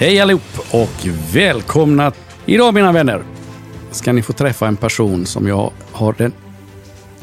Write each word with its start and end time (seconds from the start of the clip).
Hej 0.00 0.20
allihop 0.20 0.58
och 0.70 1.06
välkomna! 1.32 2.12
Idag 2.46 2.74
mina 2.74 2.92
vänner 2.92 3.22
ska 3.90 4.12
ni 4.12 4.22
få 4.22 4.32
träffa 4.32 4.66
en 4.66 4.76
person 4.76 5.26
som 5.26 5.48
jag 5.48 5.72
har 5.92 6.22
en 6.22 6.32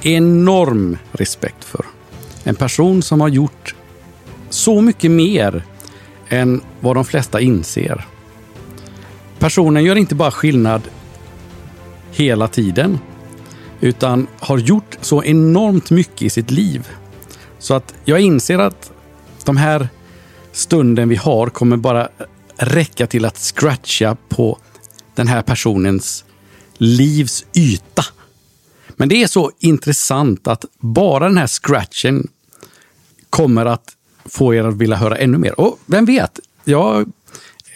enorm 0.01 0.97
respekt 1.11 1.63
för. 1.63 1.85
En 2.43 2.55
person 2.55 3.01
som 3.01 3.21
har 3.21 3.27
gjort 3.27 3.75
så 4.49 4.81
mycket 4.81 5.11
mer 5.11 5.63
än 6.29 6.61
vad 6.79 6.95
de 6.95 7.05
flesta 7.05 7.41
inser. 7.41 8.05
Personen 9.39 9.83
gör 9.83 9.95
inte 9.95 10.15
bara 10.15 10.31
skillnad 10.31 10.81
hela 12.11 12.47
tiden, 12.47 12.99
utan 13.81 14.27
har 14.39 14.57
gjort 14.57 14.97
så 15.01 15.23
enormt 15.23 15.91
mycket 15.91 16.21
i 16.21 16.29
sitt 16.29 16.51
liv. 16.51 16.87
Så 17.59 17.73
att 17.73 17.93
jag 18.05 18.19
inser 18.19 18.59
att 18.59 18.91
de 19.45 19.57
här 19.57 19.89
stunden 20.51 21.09
vi 21.09 21.15
har 21.15 21.49
kommer 21.49 21.77
bara 21.77 22.09
räcka 22.57 23.07
till 23.07 23.25
att 23.25 23.37
scratcha 23.37 24.17
på 24.29 24.59
den 25.15 25.27
här 25.27 25.41
personens 25.41 26.25
livs 26.77 27.45
yta. 27.53 28.05
Men 28.97 29.09
det 29.09 29.23
är 29.23 29.27
så 29.27 29.51
intressant 29.59 30.47
att 30.47 30.65
bara 30.79 31.27
den 31.27 31.37
här 31.37 31.47
scratchen 31.47 32.27
kommer 33.29 33.65
att 33.65 33.95
få 34.25 34.53
er 34.53 34.63
att 34.63 34.77
vilja 34.77 34.95
höra 34.95 35.17
ännu 35.17 35.37
mer. 35.37 35.59
Och 35.59 35.79
vem 35.85 36.05
vet, 36.05 36.39
jag 36.63 37.11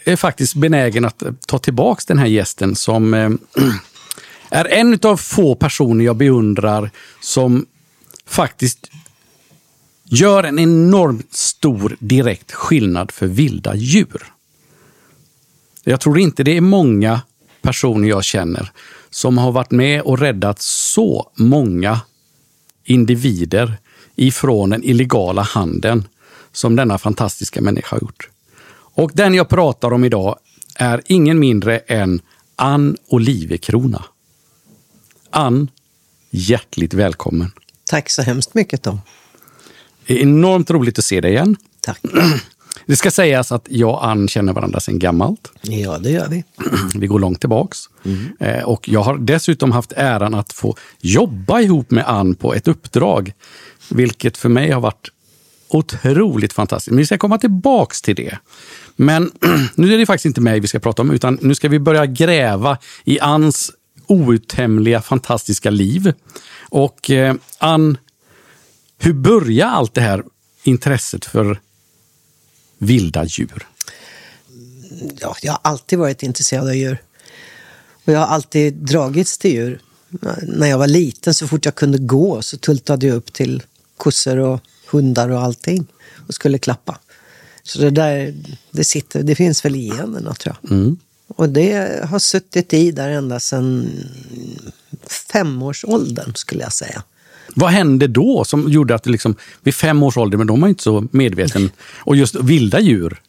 är 0.06 0.16
faktiskt 0.16 0.56
benägen 0.56 1.06
att 1.06 1.24
ta 1.48 1.60
tillbaks 1.60 2.06
den 2.06 2.18
här 2.18 2.28
gästen 2.28 2.76
som 2.76 3.14
eh, 3.14 3.30
är 4.50 4.66
en 4.66 5.00
av 5.04 5.18
få 5.18 5.56
personer 5.56 6.06
jag 6.06 6.16
beundrar 6.16 6.92
som 7.22 7.66
faktiskt 8.26 8.90
gör 10.04 10.44
en 10.44 10.60
enormt 10.60 11.34
stor 11.34 11.98
direkt 12.00 12.52
skillnad 12.52 13.12
för 13.12 13.28
vilda 13.28 13.76
djur. 13.76 14.34
Jag 15.84 16.00
tror 16.00 16.20
inte 16.20 16.44
det 16.44 16.58
är 16.58 16.62
många 16.62 17.22
personer 17.62 18.10
jag 18.10 18.24
känner 18.24 18.72
som 19.10 19.38
har 19.38 19.52
varit 19.52 19.72
med 19.72 20.02
och 20.02 20.20
räddat 20.20 20.62
så 20.62 21.32
många 21.36 22.02
individer 22.84 23.78
ifrån 24.16 24.70
den 24.70 24.84
illegala 24.84 25.42
handeln 25.42 26.08
som 26.52 26.76
denna 26.76 26.98
fantastiska 26.98 27.62
människa 27.62 27.96
har 27.96 28.02
gjort. 28.02 28.30
Och 28.72 29.12
den 29.14 29.34
jag 29.34 29.50
pratar 29.50 29.94
om 29.94 30.04
idag 30.04 30.40
är 30.76 31.02
ingen 31.06 31.40
mindre 31.40 31.78
än 31.78 32.22
Ann 32.56 32.98
Olivekrona. 33.08 34.06
Ann, 35.30 35.68
hjärtligt 36.30 36.94
välkommen. 36.94 37.52
Tack 37.86 38.10
så 38.10 38.22
hemskt 38.22 38.54
mycket 38.54 38.82
Tom. 38.82 39.02
Det 40.06 40.14
är 40.14 40.22
enormt 40.22 40.72
roligt 40.72 41.00
att 41.00 41.06
se 41.06 41.22
dig 41.22 41.32
igen. 41.32 41.56
Tack. 41.82 42.02
Det 42.90 42.96
ska 42.96 43.12
sägas 43.12 43.52
att 43.52 43.68
jag 43.70 43.90
och 43.90 44.08
Ann 44.08 44.28
känner 44.28 44.54
varandra 44.54 44.80
sedan 44.80 45.00
gammalt. 45.00 45.52
Ja, 45.62 45.98
det 45.98 46.10
gör 46.10 46.28
vi. 46.28 46.44
Vi 46.96 47.08
går 47.08 47.20
långt 47.20 47.40
tillbaks. 47.40 47.78
Mm. 48.06 48.66
Och 48.66 48.90
jag 48.90 49.02
har 49.02 49.18
dessutom 49.18 49.72
haft 49.72 49.92
äran 49.96 50.34
att 50.34 50.54
få 50.54 50.76
jobba 51.02 51.62
ihop 51.62 51.92
med 51.92 52.10
Ann 52.10 52.36
på 52.36 52.54
ett 52.54 52.68
uppdrag. 52.68 53.34
Vilket 53.90 54.38
för 54.38 54.50
mig 54.50 54.72
har 54.72 54.82
varit 54.82 55.10
otroligt 55.68 56.54
fantastiskt. 56.54 56.92
Men 56.92 56.98
vi 56.98 57.06
ska 57.06 57.18
komma 57.18 57.38
tillbaks 57.38 58.02
till 58.02 58.16
det. 58.16 58.38
Men 58.96 59.32
nu 59.76 59.94
är 59.94 59.98
det 59.98 60.06
faktiskt 60.06 60.26
inte 60.26 60.42
mig 60.42 60.60
vi 60.60 60.68
ska 60.68 60.80
prata 60.80 61.02
om, 61.02 61.12
utan 61.12 61.40
nu 61.42 61.56
ska 61.56 61.70
vi 61.70 61.80
börja 61.80 62.06
gräva 62.06 62.78
i 63.04 63.20
Anns 63.20 63.72
outtömliga, 64.08 65.02
fantastiska 65.02 65.70
liv. 65.70 66.14
Och 66.62 67.10
eh, 67.12 67.36
Ann, 67.58 67.98
hur 68.98 69.14
började 69.14 69.72
allt 69.72 69.94
det 69.94 70.02
här 70.02 70.24
intresset 70.64 71.26
för 71.26 71.60
vilda 72.80 73.26
djur? 73.26 73.68
Ja, 75.20 75.36
jag 75.42 75.52
har 75.52 75.60
alltid 75.64 76.00
varit 76.00 76.24
intresserad 76.24 76.68
av 76.68 76.76
djur. 76.76 77.02
Och 78.06 78.14
jag 78.14 78.20
har 78.20 78.28
alltid 78.28 78.74
dragits 78.74 79.38
till 79.38 79.52
djur. 79.52 79.82
När 80.42 80.68
jag 80.68 80.78
var 80.78 80.88
liten, 80.88 81.34
så 81.34 81.48
fort 81.48 81.66
jag 81.66 81.76
kunde 81.76 81.98
gå, 81.98 82.42
så 82.42 82.58
tultade 82.58 83.08
jag 83.08 83.16
upp 83.16 83.34
till 83.34 83.64
kossor 83.98 84.38
och 84.38 84.62
hundar 84.92 85.30
och 85.30 85.42
allting 85.42 85.88
och 86.28 86.34
skulle 86.34 86.58
klappa. 86.58 87.00
Så 87.64 87.80
det 87.80 87.90
där, 87.90 88.36
det, 88.72 88.84
sitter, 88.84 89.24
det 89.24 89.36
finns 89.36 89.66
väl 89.66 89.76
i 89.76 89.92
generna 89.98 90.34
tror 90.34 90.58
jag. 90.62 90.72
Mm. 90.72 90.98
Och 91.28 91.50
det 91.50 92.06
har 92.06 92.20
suttit 92.20 92.74
i 92.74 92.92
där 92.92 93.10
ända 93.10 93.40
sedan 93.40 93.90
femårsåldern 95.32 96.36
skulle 96.36 96.64
jag 96.64 96.74
säga. 96.74 97.04
Vad 97.56 97.70
hände 97.70 98.08
då 98.08 98.46
som 98.46 98.72
gjorde 98.72 98.96
att 98.96 99.06
liksom, 99.06 99.36
vid 99.62 99.76
fem 99.76 100.04
års 100.04 100.18
ålder, 100.18 100.38
men 100.38 100.48
de 100.48 100.62
var 100.62 100.68
inte 100.68 100.84
så 100.84 101.08
medveten, 101.12 101.72
och 101.98 102.16
just 102.16 102.36
vilda 102.36 102.80
djur? 102.80 103.22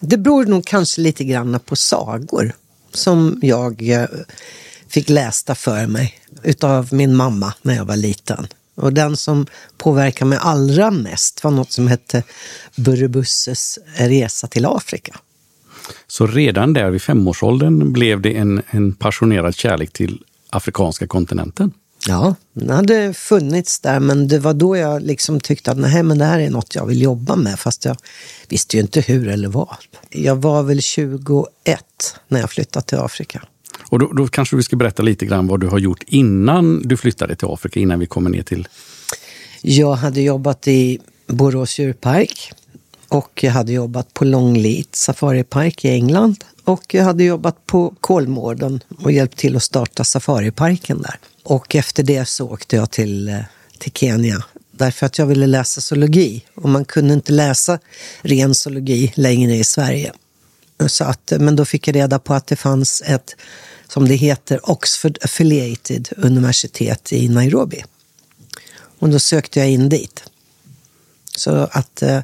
Det 0.00 0.16
beror 0.16 0.44
nog 0.44 0.64
kanske 0.66 1.00
lite 1.00 1.24
grann 1.24 1.60
på 1.64 1.76
sagor 1.76 2.52
som 2.92 3.38
jag 3.42 3.88
eh, 3.88 4.06
fick 4.88 5.08
lästa 5.08 5.54
för 5.54 5.86
mig 5.86 6.18
utav 6.42 6.88
min 6.90 7.16
mamma 7.16 7.54
när 7.62 7.74
jag 7.74 7.84
var 7.84 7.96
liten. 7.96 8.46
Och 8.74 8.92
den 8.92 9.16
som 9.16 9.46
påverkade 9.78 10.28
mig 10.28 10.38
allra 10.42 10.90
mest 10.90 11.44
var 11.44 11.50
något 11.50 11.72
som 11.72 11.88
hette 11.88 12.22
Burrebusses 12.76 13.78
resa 13.96 14.46
till 14.46 14.66
Afrika. 14.66 15.16
Så 16.06 16.26
redan 16.26 16.72
där 16.72 16.90
vid 16.90 17.02
femårsåldern 17.02 17.92
blev 17.92 18.20
det 18.20 18.36
en, 18.36 18.62
en 18.70 18.92
passionerad 18.92 19.54
kärlek 19.54 19.92
till 19.92 20.22
afrikanska 20.50 21.06
kontinenten? 21.06 21.72
Ja, 22.08 22.34
den 22.52 22.70
hade 22.70 23.14
funnits 23.14 23.80
där 23.80 24.00
men 24.00 24.28
det 24.28 24.38
var 24.38 24.54
då 24.54 24.76
jag 24.76 25.02
liksom 25.02 25.40
tyckte 25.40 25.70
att 25.70 25.78
nej, 25.78 26.02
men 26.02 26.18
det 26.18 26.24
här 26.24 26.40
är 26.40 26.50
något 26.50 26.74
jag 26.74 26.86
vill 26.86 27.02
jobba 27.02 27.36
med 27.36 27.58
fast 27.58 27.84
jag 27.84 27.96
visste 28.48 28.76
ju 28.76 28.82
inte 28.82 29.00
hur 29.00 29.28
eller 29.28 29.48
vad. 29.48 29.76
Jag 30.10 30.36
var 30.36 30.62
väl 30.62 30.82
21 30.82 31.46
när 32.28 32.40
jag 32.40 32.50
flyttade 32.50 32.86
till 32.86 32.98
Afrika. 32.98 33.42
Och 33.88 33.98
då, 33.98 34.12
då 34.12 34.26
kanske 34.26 34.56
du 34.56 34.62
ska 34.62 34.76
berätta 34.76 35.02
lite 35.02 35.26
grann 35.26 35.46
vad 35.46 35.60
du 35.60 35.68
har 35.68 35.78
gjort 35.78 36.02
innan 36.06 36.82
du 36.82 36.96
flyttade 36.96 37.36
till 37.36 37.48
Afrika, 37.50 37.80
innan 37.80 38.00
vi 38.00 38.06
kommer 38.06 38.30
ner 38.30 38.42
till... 38.42 38.68
Jag 39.62 39.94
hade 39.94 40.20
jobbat 40.20 40.68
i 40.68 40.98
Borås 41.26 41.78
djurpark 41.78 42.52
och 43.08 43.44
jag 43.44 43.52
hade 43.52 43.72
jobbat 43.72 44.14
på 44.14 44.24
Longleat 44.24 44.94
safaripark 44.96 45.84
i 45.84 45.88
England 45.88 46.44
och 46.64 46.94
jag 46.94 47.04
hade 47.04 47.24
jobbat 47.24 47.66
på 47.66 47.94
Kolmården 48.00 48.80
och 48.98 49.12
hjälpt 49.12 49.38
till 49.38 49.56
att 49.56 49.62
starta 49.62 50.04
safariparken 50.04 51.02
där. 51.02 51.16
Och 51.42 51.74
efter 51.74 52.02
det 52.02 52.26
så 52.26 52.50
åkte 52.50 52.76
jag 52.76 52.90
till, 52.90 53.28
eh, 53.28 53.40
till 53.78 53.92
Kenya 53.92 54.44
därför 54.70 55.06
att 55.06 55.18
jag 55.18 55.26
ville 55.26 55.46
läsa 55.46 55.80
zoologi 55.80 56.44
och 56.54 56.68
man 56.68 56.84
kunde 56.84 57.14
inte 57.14 57.32
läsa 57.32 57.78
ren 58.22 58.54
zoologi 58.54 59.12
längre 59.14 59.54
i 59.54 59.64
Sverige. 59.64 60.12
Så 60.86 61.04
att, 61.04 61.32
eh, 61.32 61.38
men 61.38 61.56
då 61.56 61.64
fick 61.64 61.88
jag 61.88 61.96
reda 61.96 62.18
på 62.18 62.34
att 62.34 62.46
det 62.46 62.56
fanns 62.56 63.02
ett, 63.06 63.36
som 63.88 64.08
det 64.08 64.14
heter, 64.14 64.70
Oxford 64.70 65.18
Affiliated 65.22 66.08
universitet 66.16 67.12
i 67.12 67.28
Nairobi. 67.28 67.84
Och 68.98 69.08
då 69.08 69.18
sökte 69.18 69.58
jag 69.58 69.70
in 69.70 69.88
dit. 69.88 70.24
Så 71.36 71.68
att 71.72 72.02
eh, 72.02 72.20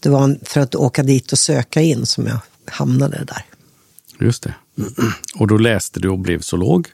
det 0.00 0.08
var 0.08 0.38
för 0.42 0.60
att 0.60 0.74
åka 0.74 1.02
dit 1.02 1.32
och 1.32 1.38
söka 1.38 1.80
in 1.80 2.06
som 2.06 2.26
jag 2.26 2.38
hamnade 2.64 3.24
där. 3.24 3.44
Just 4.20 4.42
det. 4.42 4.54
Och 5.34 5.46
då 5.46 5.56
läste 5.56 6.00
du 6.00 6.08
och 6.08 6.18
blev 6.18 6.40
zoolog? 6.40 6.88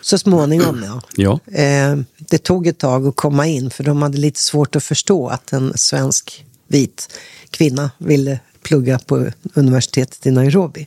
Så 0.00 0.18
småningom, 0.18 0.84
ja. 0.86 1.00
ja. 1.46 1.62
Eh, 1.62 1.96
det 2.18 2.38
tog 2.38 2.66
ett 2.66 2.78
tag 2.78 3.06
att 3.06 3.16
komma 3.16 3.46
in, 3.46 3.70
för 3.70 3.84
de 3.84 4.02
hade 4.02 4.18
lite 4.18 4.42
svårt 4.42 4.76
att 4.76 4.84
förstå 4.84 5.28
att 5.28 5.52
en 5.52 5.72
svensk 5.76 6.44
vit 6.68 7.08
kvinna 7.50 7.90
ville 7.98 8.40
plugga 8.62 8.98
på 8.98 9.26
universitetet 9.54 10.26
i 10.26 10.30
Nairobi. 10.30 10.86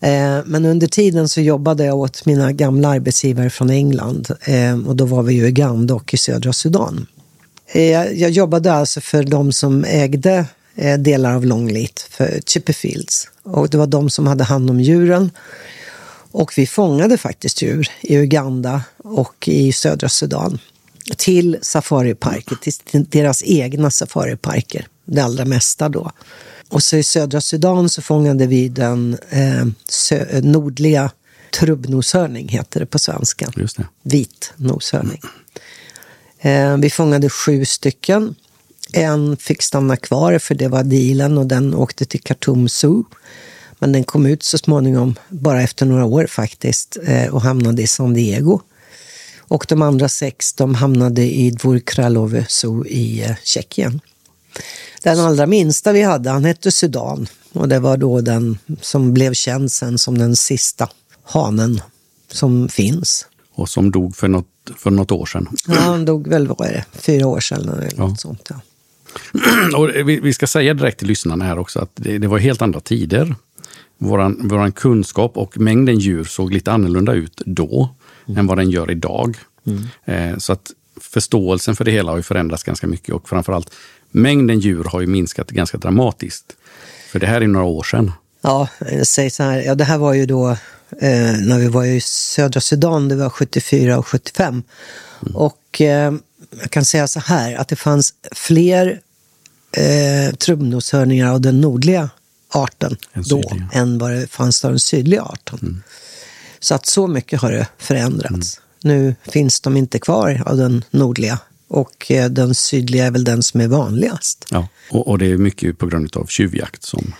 Eh, 0.00 0.38
men 0.44 0.64
under 0.64 0.86
tiden 0.86 1.28
så 1.28 1.40
jobbade 1.40 1.84
jag 1.84 1.98
åt 1.98 2.26
mina 2.26 2.52
gamla 2.52 2.88
arbetsgivare 2.88 3.50
från 3.50 3.70
England 3.70 4.28
eh, 4.40 4.86
och 4.86 4.96
då 4.96 5.04
var 5.04 5.22
vi 5.22 5.34
i 5.34 5.40
Uganda 5.48 5.94
och 5.94 6.14
i 6.14 6.16
södra 6.16 6.52
Sudan. 6.52 7.06
Jag 7.72 8.30
jobbade 8.30 8.72
alltså 8.72 9.00
för 9.00 9.22
de 9.22 9.52
som 9.52 9.84
ägde 9.84 10.46
delar 10.98 11.34
av 11.34 11.46
Longleat, 11.46 12.06
för 12.10 12.40
Chipperfields. 12.46 13.28
Och 13.42 13.68
det 13.68 13.78
var 13.78 13.86
de 13.86 14.10
som 14.10 14.26
hade 14.26 14.44
hand 14.44 14.70
om 14.70 14.80
djuren. 14.80 15.30
Och 16.32 16.52
vi 16.56 16.66
fångade 16.66 17.18
faktiskt 17.18 17.62
djur 17.62 17.88
i 18.00 18.16
Uganda 18.16 18.82
och 18.96 19.48
i 19.48 19.72
södra 19.72 20.08
Sudan 20.08 20.58
till 21.16 21.58
safariparker, 21.62 22.56
till 22.56 23.06
deras 23.08 23.42
egna 23.46 23.90
safariparker, 23.90 24.86
det 25.04 25.20
allra 25.20 25.44
mesta 25.44 25.88
då. 25.88 26.12
Och 26.68 26.82
så 26.82 26.96
i 26.96 27.02
södra 27.02 27.40
Sudan 27.40 27.88
så 27.88 28.02
fångade 28.02 28.46
vi 28.46 28.68
den 28.68 29.18
eh, 29.30 29.66
nordliga 30.42 31.10
trubbnoshörning, 31.50 32.48
heter 32.48 32.80
det 32.80 32.86
på 32.86 32.98
svenska. 32.98 33.52
Just 33.56 33.76
det. 33.76 33.86
Vit 34.02 34.52
noshörning. 34.56 35.20
Eh, 36.40 36.76
vi 36.76 36.90
fångade 36.90 37.30
sju 37.30 37.64
stycken. 37.64 38.34
En 38.92 39.36
fick 39.36 39.62
stanna 39.62 39.96
kvar 39.96 40.38
för 40.38 40.54
det 40.54 40.68
var 40.68 40.82
dealen 40.82 41.38
och 41.38 41.46
den 41.46 41.74
åkte 41.74 42.04
till 42.04 42.22
Khartoum 42.22 42.68
Zoo. 42.68 43.04
Men 43.78 43.92
den 43.92 44.04
kom 44.04 44.26
ut 44.26 44.42
så 44.42 44.58
småningom, 44.58 45.14
bara 45.28 45.62
efter 45.62 45.86
några 45.86 46.04
år 46.04 46.26
faktiskt, 46.26 46.96
eh, 47.04 47.34
och 47.34 47.42
hamnade 47.42 47.82
i 47.82 47.86
San 47.86 48.14
Diego. 48.14 48.60
Och 49.38 49.66
de 49.68 49.82
andra 49.82 50.08
sex 50.08 50.52
de 50.52 50.74
hamnade 50.74 51.22
i 51.22 51.50
Dvor 51.50 51.78
Kralove 51.78 52.46
Zoo 52.48 52.86
i 52.86 53.24
eh, 53.24 53.36
Tjeckien. 53.44 54.00
Den 55.02 55.20
allra 55.20 55.46
minsta 55.46 55.92
vi 55.92 56.02
hade, 56.02 56.30
han 56.30 56.44
hette 56.44 56.70
Sudan. 56.72 57.26
Och 57.52 57.68
det 57.68 57.78
var 57.78 57.96
då 57.96 58.20
den 58.20 58.58
som 58.80 59.14
blev 59.14 59.34
känd 59.34 59.72
sen 59.72 59.98
som 59.98 60.18
den 60.18 60.36
sista 60.36 60.88
hanen 61.22 61.80
som 62.32 62.68
finns. 62.68 63.26
Och 63.54 63.68
som 63.68 63.90
dog 63.90 64.16
för 64.16 64.28
något, 64.28 64.46
för 64.76 64.90
något 64.90 65.12
år 65.12 65.26
sedan. 65.26 65.48
Ja, 65.68 65.74
han 65.74 66.04
dog 66.04 66.28
väl, 66.28 66.46
vad 66.48 66.68
är 66.68 66.72
det, 66.72 66.84
fyra 67.00 67.26
år 67.26 67.40
sedan 67.40 67.68
eller 67.68 67.92
Ja. 67.96 68.06
något 68.06 68.20
sånt. 68.20 68.48
Ja. 68.50 68.60
Och 69.78 70.08
vi, 70.08 70.20
vi 70.20 70.32
ska 70.34 70.46
säga 70.46 70.74
direkt 70.74 70.98
till 70.98 71.08
lyssnarna 71.08 71.44
här 71.44 71.58
också 71.58 71.78
att 71.80 71.90
det, 71.94 72.18
det 72.18 72.28
var 72.28 72.38
helt 72.38 72.62
andra 72.62 72.80
tider. 72.80 73.34
Våran, 73.98 74.48
våran 74.48 74.72
kunskap 74.72 75.36
och 75.36 75.58
mängden 75.58 75.98
djur 75.98 76.24
såg 76.24 76.52
lite 76.52 76.72
annorlunda 76.72 77.12
ut 77.12 77.42
då 77.46 77.94
än 78.36 78.46
vad 78.46 78.58
den 78.58 78.70
gör 78.70 78.90
idag. 78.90 79.36
Eh, 80.04 80.36
så 80.38 80.52
att 80.52 80.70
förståelsen 81.00 81.76
för 81.76 81.84
det 81.84 81.90
hela 81.90 82.10
har 82.12 82.16
ju 82.16 82.22
förändrats 82.22 82.62
ganska 82.62 82.86
mycket 82.86 83.14
och 83.14 83.28
framförallt 83.28 83.70
mängden 84.10 84.60
djur 84.60 84.84
har 84.84 85.00
ju 85.00 85.06
minskat 85.06 85.50
ganska 85.50 85.78
dramatiskt. 85.78 86.56
För 87.12 87.18
det 87.18 87.26
här 87.26 87.40
är 87.40 87.46
några 87.46 87.66
år 87.66 87.82
sedan. 87.82 88.12
Ja, 88.40 88.68
säger 89.02 89.30
så 89.30 89.42
här, 89.42 89.62
ja, 89.62 89.74
det 89.74 89.84
här 89.84 89.98
var 89.98 90.14
ju 90.14 90.26
då 90.26 90.50
eh, 91.00 91.38
när 91.40 91.58
vi 91.58 91.68
var 91.68 91.84
i 91.84 92.00
södra 92.00 92.60
Sudan, 92.60 93.08
det 93.08 93.16
var 93.16 93.30
74 93.30 93.98
och 93.98 94.06
75. 94.06 94.62
Och 95.34 95.80
eh, 95.80 96.14
jag 96.60 96.70
kan 96.70 96.84
säga 96.84 97.08
så 97.08 97.20
här, 97.20 97.56
att 97.56 97.68
det 97.68 97.76
fanns 97.76 98.14
fler 98.32 99.00
eh, 99.72 100.34
trubbnoshörningar 100.34 101.32
av 101.32 101.40
den 101.40 101.60
nordliga 101.60 102.10
arten 102.48 102.96
då 103.14 103.42
än 103.72 103.98
vad 103.98 104.10
det 104.10 104.26
fanns 104.30 104.64
av 104.64 104.70
den 104.70 104.80
sydliga 104.80 105.22
arten. 105.22 105.82
Så 106.60 106.74
att 106.74 106.86
så 106.86 107.06
mycket 107.06 107.40
har 107.40 107.52
det 107.52 107.66
förändrats. 107.78 108.60
Nu 108.82 109.14
finns 109.22 109.60
de 109.60 109.76
inte 109.76 109.98
kvar 109.98 110.42
av 110.46 110.56
den 110.56 110.84
nordliga 110.90 111.38
och 111.68 112.10
eh, 112.10 112.30
den 112.30 112.54
sydliga 112.54 113.06
är 113.06 113.10
väl 113.10 113.24
den 113.24 113.42
som 113.42 113.60
är 113.60 113.68
vanligast. 113.68 114.46
Ja. 114.50 114.68
Och, 114.90 115.08
och 115.08 115.18
det 115.18 115.26
är 115.26 115.36
mycket 115.36 115.78
på 115.78 115.86
grund 115.86 116.16
av 116.16 116.26
tjuvjakt 116.26 116.82
som 116.82 117.12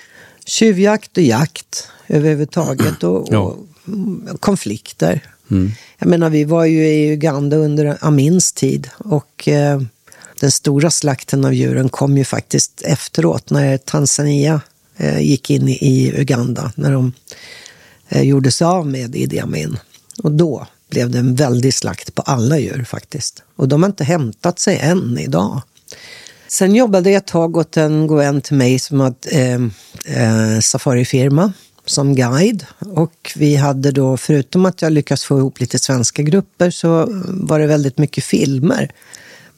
Tjuvjakt 0.46 1.16
och 1.16 1.22
jakt 1.22 1.88
överhuvudtaget 2.06 3.02
och, 3.02 3.28
Ja. 3.30 3.38
och 3.38 3.58
mm, 3.86 4.38
konflikter. 4.40 5.20
Jag 5.98 6.08
menar, 6.08 6.30
vi 6.30 6.44
var 6.44 6.64
ju 6.64 6.88
i 6.88 7.08
Uganda 7.12 7.56
under 7.56 7.98
Amins 8.00 8.52
tid 8.52 8.88
och 8.98 9.48
eh, 9.48 9.82
den 10.40 10.50
stora 10.50 10.90
slakten 10.90 11.44
av 11.44 11.54
djuren 11.54 11.88
kom 11.88 12.18
ju 12.18 12.24
faktiskt 12.24 12.82
efteråt 12.82 13.50
när 13.50 13.78
Tanzania 13.78 14.60
Eh, 15.00 15.20
gick 15.20 15.50
in 15.50 15.68
i, 15.68 16.12
Uganda, 16.16 16.72
när 16.74 16.92
de 16.92 17.12
eh, 18.08 18.22
gjorde 18.22 18.50
sig 18.50 18.64
av 18.64 18.86
med 18.86 19.16
Idi 19.16 19.40
Amin. 19.40 19.78
Och 20.22 20.32
då 20.32 20.66
blev 20.90 21.10
det 21.10 21.18
en 21.18 21.34
väldig 21.34 21.74
slakt 21.74 22.14
på 22.14 22.22
alla 22.22 22.58
djur 22.58 22.84
faktiskt. 22.84 23.42
Och 23.56 23.68
de 23.68 23.82
har 23.82 23.90
inte 23.90 24.04
hämtat 24.04 24.58
sig 24.58 24.78
än 24.78 25.18
idag. 25.18 25.62
Sen 26.48 26.74
jobbade 26.74 27.10
jag 27.10 27.16
ett 27.16 27.26
tag 27.26 27.56
åt 27.56 27.76
en 27.76 28.06
god 28.06 28.18
vän 28.18 28.40
till 28.40 28.56
mig 28.56 28.78
som 28.78 29.00
hade 29.00 29.16
eh, 29.30 29.60
eh, 30.04 30.60
safarifirma 30.60 31.52
som 31.86 32.14
guide. 32.14 32.66
Och 32.78 33.32
vi 33.36 33.56
hade 33.56 33.90
då, 33.90 34.16
förutom 34.16 34.66
att 34.66 34.82
jag 34.82 34.92
lyckats 34.92 35.24
få 35.24 35.38
ihop 35.38 35.60
lite 35.60 35.78
svenska 35.78 36.22
grupper, 36.22 36.70
så 36.70 37.06
var 37.28 37.58
det 37.58 37.66
väldigt 37.66 37.98
mycket 37.98 38.24
filmer. 38.24 38.92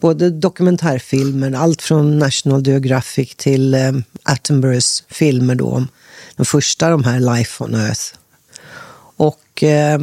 Både 0.00 0.30
dokumentärfilmer, 0.30 1.52
allt 1.52 1.82
från 1.82 2.18
National 2.18 2.66
Geographic 2.66 3.34
till 3.34 3.74
eh, 3.74 3.92
Attenboroughs 4.22 5.04
filmer 5.08 5.54
då, 5.54 5.68
om 5.68 5.88
de 6.36 6.46
första 6.46 6.90
de 6.90 7.04
här 7.04 7.20
Life 7.20 7.64
on 7.64 7.74
Earth. 7.74 8.14
Och, 9.16 9.62
eh, 9.62 10.00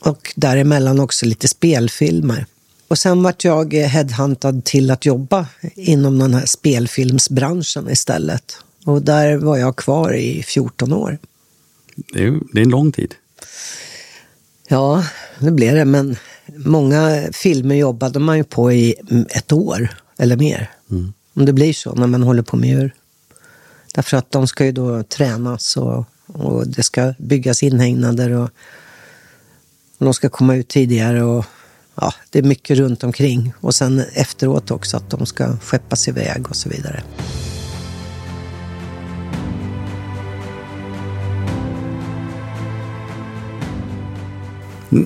och 0.00 0.32
däremellan 0.36 1.00
också 1.00 1.26
lite 1.26 1.48
spelfilmer. 1.48 2.46
Och 2.88 2.98
sen 2.98 3.22
vart 3.22 3.44
jag 3.44 3.74
eh, 3.74 3.86
headhuntad 3.86 4.64
till 4.64 4.90
att 4.90 5.06
jobba 5.06 5.46
inom 5.74 6.18
den 6.18 6.34
här 6.34 6.46
spelfilmsbranschen 6.46 7.90
istället. 7.90 8.56
Och 8.84 9.02
där 9.02 9.36
var 9.36 9.56
jag 9.56 9.76
kvar 9.76 10.14
i 10.14 10.42
14 10.42 10.92
år. 10.92 11.18
det 12.12 12.24
är, 12.24 12.40
det 12.52 12.60
är 12.60 12.64
en 12.64 12.70
lång 12.70 12.92
tid. 12.92 13.14
Ja, 14.68 15.04
det 15.38 15.50
blev 15.50 15.74
det. 15.74 15.84
Men 15.84 16.16
många 16.56 17.28
filmer 17.32 17.74
jobbade 17.74 18.18
man 18.18 18.36
ju 18.36 18.44
på 18.44 18.72
i 18.72 18.94
mm, 19.10 19.26
ett 19.30 19.52
år 19.52 19.88
eller 20.18 20.36
mer. 20.36 20.70
Om 21.34 21.44
det 21.44 21.52
blir 21.52 21.72
så 21.72 21.94
när 21.94 22.06
man 22.06 22.22
håller 22.22 22.42
på 22.42 22.56
med 22.56 22.68
djur. 22.68 22.94
Därför 23.94 24.16
att 24.16 24.30
de 24.30 24.46
ska 24.46 24.64
ju 24.64 24.72
då 24.72 25.02
tränas 25.02 25.76
och, 25.76 26.04
och 26.26 26.68
det 26.68 26.82
ska 26.82 27.14
byggas 27.18 27.62
inhägnader 27.62 28.30
och, 28.30 28.50
och 29.98 30.04
de 30.04 30.14
ska 30.14 30.28
komma 30.28 30.56
ut 30.56 30.68
tidigare. 30.68 31.22
och 31.22 31.44
ja, 31.94 32.14
Det 32.30 32.38
är 32.38 32.42
mycket 32.42 32.78
runt 32.78 33.04
omkring. 33.04 33.52
Och 33.60 33.74
sen 33.74 34.02
efteråt 34.12 34.70
också 34.70 34.96
att 34.96 35.10
de 35.10 35.26
ska 35.26 35.56
skeppas 35.56 36.08
iväg 36.08 36.48
och 36.48 36.56
så 36.56 36.68
vidare. 36.68 37.02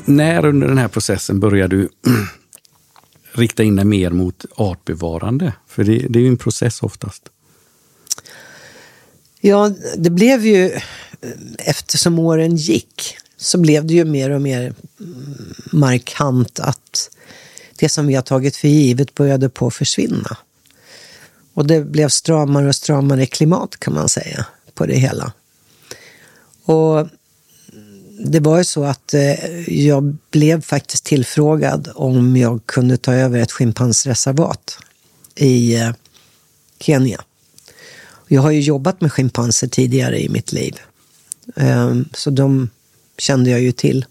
När 0.04 0.44
under 0.46 0.68
den 0.68 0.78
här 0.78 0.88
processen 0.88 1.40
börjar 1.40 1.68
du 1.68 1.88
rikta 3.32 3.62
in 3.62 3.76
dig 3.76 3.84
mer 3.84 4.10
mot 4.10 4.44
artbevarande? 4.54 5.52
För 5.66 5.84
det, 5.84 6.06
det 6.08 6.18
är 6.18 6.22
ju 6.22 6.28
en 6.28 6.36
process 6.36 6.82
oftast. 6.82 7.28
Ja, 9.40 9.72
det 9.96 10.10
blev 10.10 10.46
ju, 10.46 10.78
eftersom 11.58 12.18
åren 12.18 12.56
gick, 12.56 13.16
så 13.36 13.58
blev 13.58 13.86
det 13.86 13.94
ju 13.94 14.04
mer 14.04 14.30
och 14.30 14.42
mer 14.42 14.74
markant 15.72 16.60
att 16.60 17.10
det 17.76 17.88
som 17.88 18.06
vi 18.06 18.14
har 18.14 18.22
tagit 18.22 18.56
för 18.56 18.68
givet 18.68 19.14
började 19.14 19.48
på 19.48 19.66
att 19.66 19.74
försvinna. 19.74 20.36
Och 21.54 21.66
det 21.66 21.80
blev 21.80 22.08
stramare 22.08 22.68
och 22.68 22.76
stramare 22.76 23.26
klimat 23.26 23.76
kan 23.80 23.94
man 23.94 24.08
säga 24.08 24.46
på 24.74 24.86
det 24.86 24.96
hela. 24.96 25.32
Och 26.64 27.08
det 28.24 28.40
var 28.40 28.58
ju 28.58 28.64
så 28.64 28.84
att 28.84 29.14
eh, 29.14 29.70
jag 29.84 30.16
blev 30.30 30.62
faktiskt 30.62 31.04
tillfrågad 31.04 31.88
om 31.94 32.36
jag 32.36 32.66
kunde 32.66 32.96
ta 32.96 33.14
över 33.14 33.40
ett 33.40 33.52
schimpansreservat 33.52 34.78
i 35.34 35.74
eh, 35.74 35.90
Kenya. 36.80 37.20
Jag 38.28 38.42
har 38.42 38.50
ju 38.50 38.60
jobbat 38.60 39.00
med 39.00 39.12
schimpanser 39.12 39.68
tidigare 39.68 40.22
i 40.22 40.28
mitt 40.28 40.52
liv. 40.52 40.80
Ehm, 41.56 42.08
så 42.14 42.30
de 42.30 42.70
kände 43.18 43.50
jag 43.50 43.60
ju 43.60 43.72
till. 43.72 44.04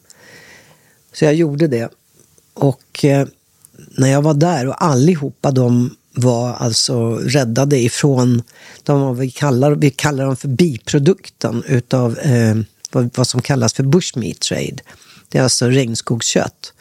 Så 1.14 1.26
jag 1.26 1.36
gjorde 1.36 1.68
det. 1.68 1.90
Och 2.54 3.06
eh, 3.06 3.28
när 3.98 4.12
jag 4.12 4.22
var 4.22 4.34
där 4.34 4.68
och 4.68 4.84
allihopa 4.84 5.52
de 5.52 5.96
var 6.14 6.54
alltså 6.54 7.16
räddade 7.16 7.80
ifrån 7.80 8.44
de 8.84 9.02
vad 9.02 9.18
vi 9.18 9.32
kallar, 9.32 9.76
vi 9.76 9.90
kallar 9.90 10.26
dem 10.26 10.36
för 10.36 10.48
biprodukten 10.48 11.64
utav 11.68 12.20
eh, 12.20 12.56
vad, 12.92 13.10
vad 13.18 13.28
som 13.28 13.42
kallas 13.42 13.74
för 13.74 13.84
bushmeat 13.84 14.40
trade. 14.40 14.78
Det 15.30 15.38
är 15.38 15.44
alltså 15.44 15.68
regnskogskött. 15.68 16.74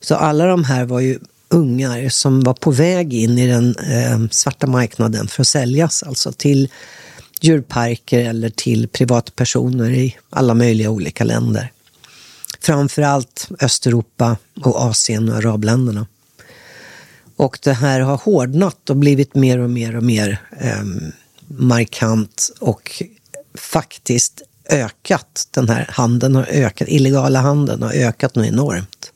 Så 0.00 0.14
alla 0.14 0.46
de 0.46 0.64
här 0.64 0.84
var 0.84 1.00
ju 1.00 1.18
ungar 1.48 2.08
som 2.08 2.40
var 2.40 2.54
på 2.54 2.70
väg 2.70 3.14
in 3.14 3.38
i 3.38 3.46
den 3.46 3.76
eh, 3.76 4.28
svarta 4.30 4.66
marknaden 4.66 5.28
för 5.28 5.42
att 5.42 5.48
säljas 5.48 6.02
alltså 6.02 6.32
till 6.32 6.68
djurparker 7.40 8.18
eller 8.18 8.50
till 8.50 8.88
privatpersoner 8.88 9.90
i 9.90 10.16
alla 10.30 10.54
möjliga 10.54 10.90
olika 10.90 11.24
länder. 11.24 11.72
Framförallt 12.60 13.48
Östeuropa 13.60 14.36
och 14.64 14.80
Asien 14.80 15.28
och 15.28 15.36
arabländerna. 15.36 16.06
Och 17.36 17.58
det 17.62 17.72
här 17.72 18.00
har 18.00 18.16
hårdnat 18.16 18.90
och 18.90 18.96
blivit 18.96 19.34
mer 19.34 19.58
och 19.58 19.70
mer 19.70 19.96
och 19.96 20.02
mer 20.02 20.40
eh, 20.60 20.84
markant 21.46 22.50
och 22.60 23.02
faktiskt 23.54 24.42
ökat. 24.68 25.48
Den 25.50 25.68
här 25.68 25.86
handeln 25.90 26.34
har 26.34 26.46
ökat, 26.50 26.88
illegala 26.88 27.40
handeln 27.40 27.82
har 27.82 27.92
ökat 27.92 28.34
nu 28.34 28.46
enormt. 28.46 29.12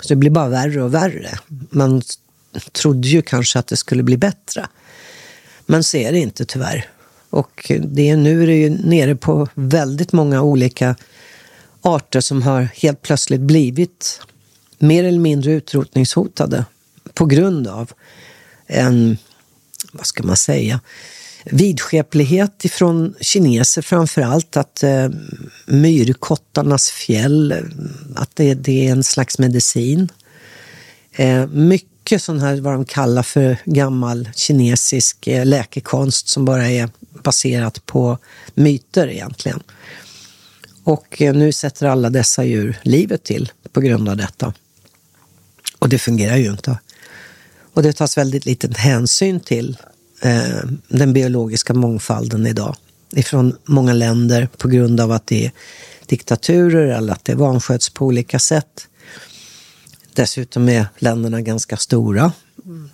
Så 0.00 0.08
det 0.08 0.16
blir 0.16 0.30
bara 0.30 0.48
värre 0.48 0.82
och 0.82 0.94
värre. 0.94 1.38
Man 1.70 2.02
trodde 2.72 3.08
ju 3.08 3.22
kanske 3.22 3.58
att 3.58 3.66
det 3.66 3.76
skulle 3.76 4.02
bli 4.02 4.16
bättre. 4.16 4.66
Men 5.66 5.84
så 5.84 5.96
är 5.96 6.12
det 6.12 6.18
inte 6.18 6.44
tyvärr. 6.44 6.88
Och 7.30 7.72
det 7.80 8.10
är, 8.10 8.16
nu 8.16 8.42
är 8.42 8.46
det 8.46 8.54
ju 8.54 8.70
nere 8.70 9.16
på 9.16 9.48
väldigt 9.54 10.12
många 10.12 10.42
olika 10.42 10.96
arter 11.82 12.20
som 12.20 12.42
har 12.42 12.68
helt 12.74 13.02
plötsligt 13.02 13.40
blivit 13.40 14.20
mer 14.78 15.04
eller 15.04 15.18
mindre 15.18 15.52
utrotningshotade 15.52 16.64
på 17.14 17.26
grund 17.26 17.66
av 17.66 17.92
en, 18.66 19.18
vad 19.92 20.06
ska 20.06 20.22
man 20.22 20.36
säga, 20.36 20.80
vidskeplighet 21.50 22.64
ifrån 22.64 23.14
kineser 23.20 23.82
framför 23.82 24.22
allt. 24.22 24.56
Att 24.56 24.82
eh, 24.82 25.08
myrkottarnas 25.66 26.90
fjäll, 26.90 27.54
att 28.16 28.30
det, 28.36 28.54
det 28.54 28.88
är 28.88 28.92
en 28.92 29.04
slags 29.04 29.38
medicin. 29.38 30.08
Eh, 31.12 31.46
mycket 31.46 32.22
sån 32.22 32.40
här 32.40 32.60
vad 32.60 32.72
de 32.72 32.84
kallar 32.84 33.22
för 33.22 33.56
gammal 33.64 34.28
kinesisk 34.34 35.26
eh, 35.26 35.46
läkekonst 35.46 36.28
som 36.28 36.44
bara 36.44 36.68
är 36.68 36.88
baserat 37.22 37.86
på 37.86 38.18
myter 38.54 39.08
egentligen. 39.08 39.62
Och 40.84 41.22
eh, 41.22 41.34
nu 41.34 41.52
sätter 41.52 41.86
alla 41.86 42.10
dessa 42.10 42.44
djur 42.44 42.78
livet 42.82 43.24
till 43.24 43.52
på 43.72 43.80
grund 43.80 44.08
av 44.08 44.16
detta. 44.16 44.54
Och 45.78 45.88
det 45.88 45.98
fungerar 45.98 46.36
ju 46.36 46.50
inte. 46.50 46.78
Och 47.72 47.82
det 47.82 47.92
tas 47.92 48.18
väldigt 48.18 48.46
liten 48.46 48.74
hänsyn 48.74 49.40
till 49.40 49.76
eh, 50.22 50.60
den 50.88 51.12
biologiska 51.12 51.74
mångfalden 51.74 52.46
idag. 52.46 52.76
ifrån 53.10 53.56
många 53.64 53.92
länder 53.92 54.48
på 54.56 54.68
grund 54.68 55.00
av 55.00 55.12
att 55.12 55.26
det 55.26 55.46
är 55.46 55.52
diktaturer 56.06 56.86
eller 56.86 57.12
att 57.12 57.24
det 57.24 57.34
vansköts 57.34 57.90
på 57.90 58.06
olika 58.06 58.38
sätt. 58.38 58.88
Dessutom 60.14 60.68
är 60.68 60.86
länderna 60.98 61.40
ganska 61.40 61.76
stora. 61.76 62.32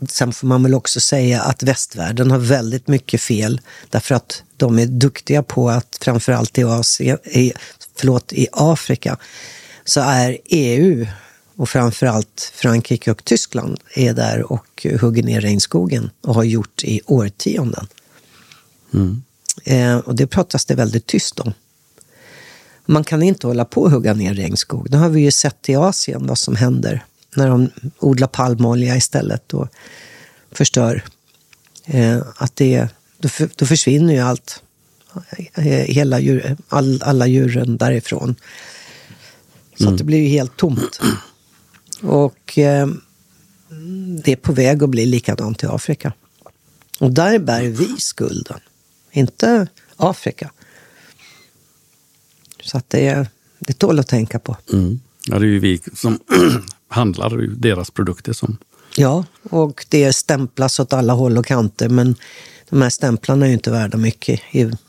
Sen 0.09 0.33
får 0.33 0.47
man 0.47 0.63
väl 0.63 0.75
också 0.75 1.01
säga 1.01 1.43
att 1.43 1.63
västvärlden 1.63 2.31
har 2.31 2.39
väldigt 2.39 2.89
mycket 2.89 3.21
fel 3.21 3.61
därför 3.91 4.15
att 4.15 4.43
de 4.57 4.79
är 4.79 4.87
duktiga 4.87 5.43
på 5.43 5.71
att 5.71 5.99
framförallt 6.01 6.59
i, 6.59 6.65
Asien, 6.65 7.19
i, 7.25 7.53
förlåt, 7.97 8.33
i 8.33 8.49
Afrika 8.53 9.17
så 9.85 10.01
är 10.01 10.39
EU 10.45 11.07
och 11.57 11.69
framförallt 11.69 12.53
Frankrike 12.55 13.11
och 13.11 13.25
Tyskland 13.25 13.81
är 13.95 14.15
där 14.15 14.53
och 14.53 14.87
hugger 15.01 15.23
ner 15.23 15.41
regnskogen 15.41 16.11
och 16.21 16.35
har 16.35 16.45
gjort 16.45 16.85
i 16.85 17.01
årtionden. 17.07 17.87
Mm. 18.95 19.23
Eh, 19.65 19.97
och 19.97 20.15
det 20.15 20.27
pratas 20.27 20.65
det 20.65 20.75
väldigt 20.75 21.07
tyst 21.07 21.41
om. 21.41 21.53
Man 22.87 23.05
kan 23.05 23.23
inte 23.23 23.47
hålla 23.47 23.65
på 23.65 23.83
och 23.83 23.91
hugga 23.91 24.15
ner 24.15 24.35
regnskog. 24.35 24.91
Det 24.91 24.97
har 24.97 25.09
vi 25.09 25.21
ju 25.21 25.31
sett 25.31 25.69
i 25.69 25.75
Asien 25.75 26.27
vad 26.27 26.39
som 26.39 26.57
händer 26.57 27.05
när 27.37 27.49
de 27.49 27.71
odlar 27.99 28.29
palmolja 28.29 28.97
istället 28.97 29.55
och 29.55 29.69
förstör. 30.53 31.05
Eh, 31.85 32.19
att 32.37 32.57
det, 32.57 32.89
då, 33.19 33.29
för, 33.29 33.49
då 33.57 33.67
försvinner 33.67 34.15
ju 34.15 34.21
allt. 34.21 34.63
Eh, 35.55 35.65
hela 35.65 36.21
djur, 36.21 36.57
all, 36.69 37.03
alla 37.03 37.27
djuren 37.27 37.77
därifrån. 37.77 38.35
Så 39.77 39.83
mm. 39.83 39.95
att 39.95 39.99
det 39.99 40.05
blir 40.05 40.19
ju 40.19 40.29
helt 40.29 40.57
tomt. 40.57 41.01
Och 42.03 42.59
eh, 42.59 42.87
det 44.25 44.33
är 44.33 44.37
på 44.37 44.53
väg 44.53 44.83
att 44.83 44.91
bli 44.91 45.07
likadant 45.07 45.63
i 45.63 45.67
Afrika. 45.67 46.13
Och 47.01 47.11
där 47.11 47.39
bär 47.39 47.63
vi 47.63 47.97
skulden, 47.99 48.61
inte 49.11 49.67
Afrika. 49.97 50.53
Så 52.63 52.79
att 52.79 52.91
det, 52.91 53.27
det 53.59 53.73
tål 53.73 53.99
att 53.99 54.09
tänka 54.09 54.39
på. 54.39 54.57
Mm. 54.73 55.01
Ja, 55.27 55.39
det 55.39 55.47
är 55.47 55.49
ju 55.49 55.59
vi 55.59 55.81
som 55.95 56.19
handlar 56.89 57.47
deras 57.47 57.91
produkter 57.91 58.33
som... 58.33 58.57
Ja, 58.97 59.25
och 59.43 59.87
det 59.89 60.13
stämplas 60.13 60.81
åt 60.81 60.93
alla 60.93 61.13
håll 61.13 61.39
och 61.39 61.47
kanter. 61.47 61.89
Men 61.89 62.15
de 62.71 62.83
här 62.83 62.91
stämplarna 62.91 63.45
är 63.45 63.49
ju 63.49 63.55
inte 63.55 63.71
värda 63.71 63.99
mycket 63.99 64.41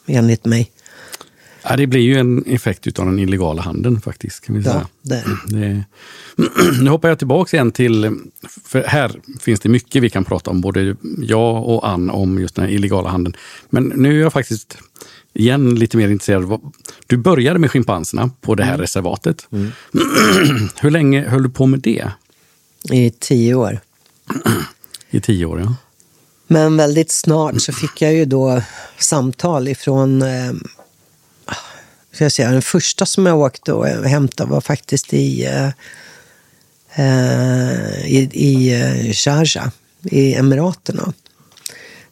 enligt 0.06 0.46
mig. 0.46 0.72
Ja, 1.64 1.76
det 1.76 1.88
blir 1.88 2.02
ju 2.02 2.18
en 2.18 2.44
effekt 2.46 3.00
av 3.00 3.06
den 3.06 3.20
illegala 3.20 3.62
handeln 3.62 4.02
faktiskt. 4.02 4.46
Kan 4.46 4.56
vi 4.56 4.64
säga. 4.64 4.88
Ja, 5.02 5.16
det. 5.16 5.24
det. 5.58 5.84
Nu 6.82 6.90
hoppar 6.90 7.10
jag 7.10 7.20
tillbaka 7.20 7.58
igen 7.58 7.72
till, 7.72 8.18
för 8.66 8.84
här 8.84 9.22
finns 9.40 9.60
det 9.60 9.70
mycket 9.70 10.04
vi 10.04 10.10
kan 10.10 10.26
prata 10.26 10.52
om, 10.52 10.62
både 10.62 10.96
jag 11.18 11.70
och 11.70 11.90
Ann, 11.90 12.10
om 12.10 12.40
just 12.40 12.56
den 12.56 12.70
illegala 12.70 13.10
handeln. 13.10 13.36
Men 13.70 13.84
nu 13.84 14.18
är 14.18 14.22
jag 14.22 14.34
faktiskt 14.34 14.78
igen 15.34 15.76
lite 15.76 15.98
mer 15.98 16.10
intresserad. 16.10 16.62
Du 17.08 17.18
började 17.18 17.60
med 17.60 17.72
schimpanserna 17.72 18.32
på 18.42 18.56
det 18.56 18.64
här 18.64 18.74
mm. 18.74 18.82
reservatet. 18.82 19.48
Mm. 19.52 19.72
Hur 20.82 20.92
länge 20.92 21.30
höll 21.30 21.44
du 21.44 21.50
på 21.50 21.66
med 21.66 21.80
det? 21.80 22.12
I 22.92 23.12
tio 23.20 23.56
år. 23.56 23.80
I 25.10 25.22
tio 25.22 25.46
år, 25.46 25.60
ja. 25.60 25.76
Men 26.48 26.78
väldigt 26.78 27.12
snart 27.12 27.62
så 27.62 27.74
fick 27.74 28.02
jag 28.02 28.14
ju 28.14 28.26
då 28.26 28.62
samtal 28.98 29.68
ifrån 29.68 30.22
eh, 30.22 30.54
ska 32.14 32.26
jag 32.26 32.32
säga, 32.32 32.52
den 32.52 32.62
första 32.62 33.06
som 33.06 33.26
jag 33.26 33.40
åkte 33.40 33.74
och 33.74 33.88
hämtade 33.88 34.50
var 34.52 34.62
faktiskt 34.62 35.14
i, 35.14 35.46
eh, 35.46 35.70
eh 36.96 38.06
i, 38.06 38.30
i 38.34 38.82
eh, 38.82 39.14
Sharjah 39.14 39.70
i 40.04 40.34
Emiraterna 40.34 41.14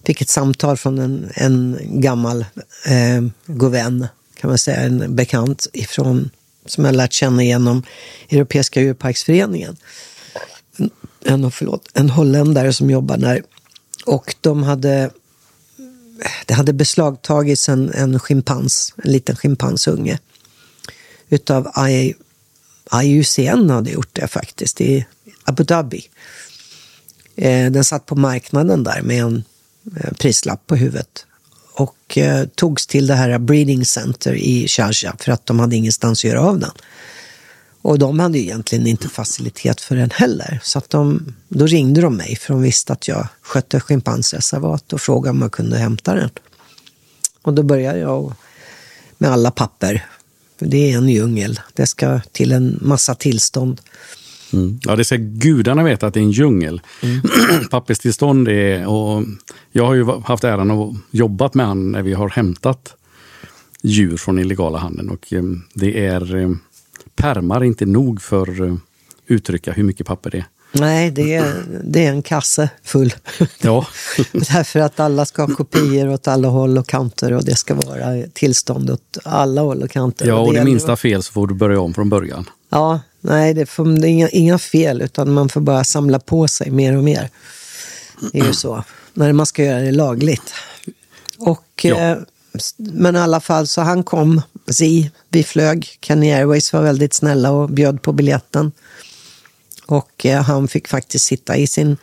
fick 0.06 0.22
ett 0.22 0.30
samtal 0.30 0.78
från 0.78 1.00
en, 1.00 1.32
en 1.34 1.78
gammal 1.82 2.46
eh, 2.86 3.22
god 3.46 3.72
vän, 3.72 4.08
kan 4.36 4.50
man 4.50 4.58
säga, 4.58 4.78
en 4.78 5.16
bekant 5.16 5.68
ifrån, 5.74 6.30
som 6.66 6.86
jag 6.86 6.96
lärt 6.96 7.14
känna 7.14 7.44
genom 7.44 7.84
Europeiska 8.30 8.82
djurparksföreningen. 8.82 9.78
En, 11.26 11.52
förlåt, 11.52 11.90
en 11.94 12.10
holländare 12.10 12.74
som 12.74 12.90
jobbar 12.90 13.18
där. 13.18 13.44
Och 14.06 14.36
de 14.42 14.64
hade, 14.64 15.10
det 16.46 16.54
hade 16.54 16.74
beslagtagits 16.74 17.70
en, 17.70 17.94
en 17.94 18.20
schimpans, 18.20 18.94
en 19.04 19.12
liten 19.12 19.36
schimpansunge. 19.36 20.20
Utav 21.30 21.68
IUCN 23.04 23.70
hade 23.70 23.92
gjort 23.92 24.10
det 24.14 24.28
faktiskt, 24.28 24.82
i 24.82 25.06
Abu 25.44 25.64
Dhabi. 25.64 26.04
Eh, 27.36 27.72
den 27.72 27.84
satt 27.84 28.06
på 28.06 28.16
marknaden 28.16 28.84
där 28.84 29.02
med 29.02 29.22
en 29.22 29.44
Eh, 29.96 30.14
prislapp 30.14 30.68
på 30.68 30.76
huvudet. 30.76 31.26
Och 31.74 32.18
eh, 32.18 32.46
togs 32.56 32.88
till 32.88 33.08
det 33.08 33.16
här 33.16 33.40
breeding 33.40 33.86
center 33.86 34.34
i 34.34 34.68
Sharjah 34.68 35.16
för 35.20 35.32
att 35.32 35.46
de 35.46 35.60
hade 35.60 35.76
ingenstans 35.76 36.20
att 36.20 36.24
göra 36.24 36.42
av 36.42 36.60
den. 36.60 36.72
Och 37.82 38.00
de 38.00 38.20
hade 38.20 38.38
ju 38.38 38.44
egentligen 38.44 38.88
inte 38.88 39.10
facilitet 39.10 39.82
för 39.82 39.96
den 39.96 40.10
heller. 40.10 40.60
Så 40.64 40.78
att 40.78 40.90
de, 40.90 41.34
då 41.48 41.66
ringde 41.66 42.02
de 42.02 42.16
mig 42.16 42.36
för 42.36 42.54
de 42.54 42.62
visste 42.62 42.94
att 42.94 43.08
jag 43.08 43.28
skötte 43.42 43.80
schimpansreservat 43.80 44.94
och 44.94 45.02
frågade 45.02 45.30
om 45.30 45.42
jag 45.42 45.52
kunde 45.52 45.78
hämta 45.78 46.16
den. 46.16 46.30
Och 47.42 47.54
då 47.54 47.64
började 47.64 48.00
jag 48.00 48.34
med 49.18 49.32
alla 49.32 49.52
papper. 49.52 50.06
Det 50.60 50.92
är 50.92 50.98
en 50.98 51.10
djungel. 51.10 51.60
Det 51.74 51.88
ska 51.88 52.20
till 52.32 52.52
en 52.52 52.80
massa 52.82 53.16
tillstånd. 53.16 53.82
Mm. 54.54 54.80
Ja, 54.84 54.96
det 54.96 55.06
ska 55.06 55.16
gudarna 55.20 55.84
veta 55.84 56.08
att 56.08 56.14
det 56.14 56.20
är 56.20 56.24
en 56.24 56.32
djungel. 56.32 56.82
Mm. 57.02 57.22
Papperstillstånd 57.70 58.48
är... 58.48 58.88
Och 58.88 59.24
jag 59.72 59.86
har 59.86 59.94
ju 59.94 60.06
haft 60.06 60.44
äran 60.44 60.72
att 60.72 60.96
jobbat 61.12 61.54
med 61.54 61.66
han 61.66 61.92
när 61.92 62.02
vi 62.02 62.14
har 62.14 62.30
hämtat 62.30 62.96
djur 63.82 64.18
från 64.18 64.40
illegala 64.40 64.78
handeln. 64.78 65.10
Och 65.10 65.34
eh, 65.34 65.44
det 65.74 66.06
är... 66.06 66.56
Permar 67.16 67.64
inte 67.64 67.86
nog 67.86 68.22
för 68.22 68.52
att 68.52 68.60
eh, 68.60 68.76
uttrycka 69.28 69.72
hur 69.72 69.84
mycket 69.84 70.08
papper 70.08 70.30
det 70.30 70.38
är. 70.38 70.46
Nej, 70.74 71.12
det 71.12 71.34
är, 71.34 71.64
det 71.84 72.06
är 72.06 72.10
en 72.10 72.22
kasse 72.22 72.70
full. 72.84 73.14
Ja. 73.62 73.88
Därför 74.32 74.80
att 74.80 75.00
alla 75.00 75.26
ska 75.26 75.46
ha 75.46 75.56
kopior 75.56 76.10
åt 76.10 76.28
alla 76.28 76.48
håll 76.48 76.78
och 76.78 76.88
kanter 76.88 77.34
och 77.34 77.46
det 77.46 77.56
ska 77.56 77.74
vara 77.74 78.24
tillstånd 78.34 78.90
åt 78.90 79.18
alla 79.24 79.62
håll 79.62 79.84
och 79.84 79.92
kanter. 79.92 80.28
Ja, 80.28 80.36
och, 80.36 80.48
och 80.48 80.54
det, 80.54 80.60
det 80.60 80.66
minsta 80.66 80.96
fel 80.96 81.24
så 81.24 81.32
får 81.32 81.48
du 81.48 81.54
börja 81.54 81.80
om 81.80 81.94
från 81.94 82.10
början. 82.10 82.50
Ja, 82.70 83.00
nej, 83.22 83.54
det, 83.54 83.66
får, 83.66 83.86
det 84.02 84.08
är 84.08 84.10
inga, 84.10 84.30
inga, 84.30 84.60
fel 84.60 85.02
utan 85.02 85.34
man 85.34 85.50
får 85.50 85.62
bara 85.62 85.84
samla 85.84 86.20
på 86.20 86.48
sig 86.48 86.72
mer 86.72 86.98
och 86.98 87.04
mer. 87.04 87.30
Det 88.32 88.40
är 88.40 88.46
ju 88.46 88.54
så, 88.54 88.84
när 89.14 89.34
man 89.34 89.46
ska 89.46 89.64
göra 89.64 89.80
det 89.80 89.92
lagligt. 89.92 90.54
Och, 91.38 91.66
ja. 91.82 91.96
eh, 91.96 92.18
men 92.78 93.16
i 93.16 93.20
alla 93.20 93.40
fall, 93.40 93.68
så 93.68 93.82
han 93.82 94.04
kom, 94.04 94.42
Zi, 94.68 95.12
vi 95.30 95.44
flög. 95.44 95.98
Kenny 96.02 96.32
Airways 96.32 96.74
var 96.74 96.82
väldigt 96.82 97.14
snälla 97.14 97.52
och 97.52 97.70
bjöd 97.70 98.02
på 98.02 98.14
biljetten. 98.14 98.72
Och 99.86 100.26
eh, 100.26 100.44
han 100.44 100.68
fick 100.68 100.88
faktiskt 100.88 101.26
sitta 101.26 101.58
i 101.58 101.68
sin, 101.68 101.98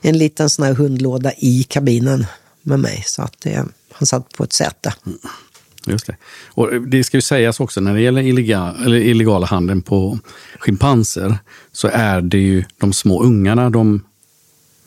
en 0.00 0.18
liten 0.18 0.50
sån 0.50 0.64
här 0.64 0.74
hundlåda 0.74 1.32
i 1.38 1.62
kabinen 1.62 2.26
med 2.62 2.80
mig. 2.80 3.02
Så 3.06 3.22
att 3.22 3.46
eh, 3.46 3.64
han 3.92 4.06
satt 4.06 4.32
på 4.32 4.44
ett 4.44 4.52
säte. 4.52 4.94
Mm, 5.06 5.18
just 5.86 6.06
det. 6.06 6.16
Och 6.48 6.72
eh, 6.72 6.80
det 6.80 7.04
ska 7.04 7.16
ju 7.16 7.20
sägas 7.22 7.60
också, 7.60 7.80
när 7.80 7.94
det 7.94 8.00
gäller 8.00 8.22
illegala, 8.22 8.76
eller 8.84 8.96
illegala 8.96 9.46
handeln 9.46 9.82
på 9.82 10.18
schimpanser 10.58 11.38
så 11.72 11.88
är 11.88 12.20
det 12.20 12.38
ju 12.38 12.64
de 12.78 12.92
små 12.92 13.22
ungarna 13.22 13.70
de 13.70 14.04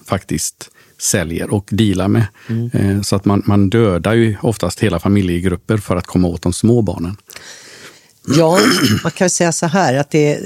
faktiskt 0.06 0.70
säljer 1.04 1.54
och 1.54 1.70
dealar 1.72 2.08
med. 2.08 2.26
Mm. 2.50 2.70
Eh, 2.74 3.02
så 3.02 3.16
att 3.16 3.26
man, 3.26 3.44
man 3.46 3.70
dödar 3.70 4.14
ju 4.14 4.38
oftast 4.42 4.80
hela 4.80 5.00
familjegrupper 5.00 5.78
för 5.78 5.96
att 5.96 6.08
komma 6.08 6.28
åt 6.28 6.42
de 6.42 6.54
små 6.54 6.82
barnen. 6.82 7.18
Ja, 8.28 8.60
man 9.04 9.12
kan 9.12 9.30
säga 9.30 9.52
så 9.52 9.66
här 9.66 9.94
att 9.94 10.12
det, 10.12 10.40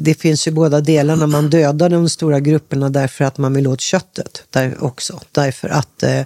det 0.00 0.14
finns 0.14 0.48
ju 0.48 0.50
båda 0.50 0.80
delarna. 0.80 1.26
Man 1.26 1.50
dödar 1.50 1.88
de 1.88 2.08
stora 2.08 2.40
grupperna 2.40 2.88
därför 2.88 3.24
att 3.24 3.38
man 3.38 3.54
vill 3.54 3.66
åt 3.66 3.80
köttet 3.80 4.44
där 4.50 4.84
också. 4.84 5.20
Därför 5.32 5.68
att 5.68 6.02
eh, 6.02 6.20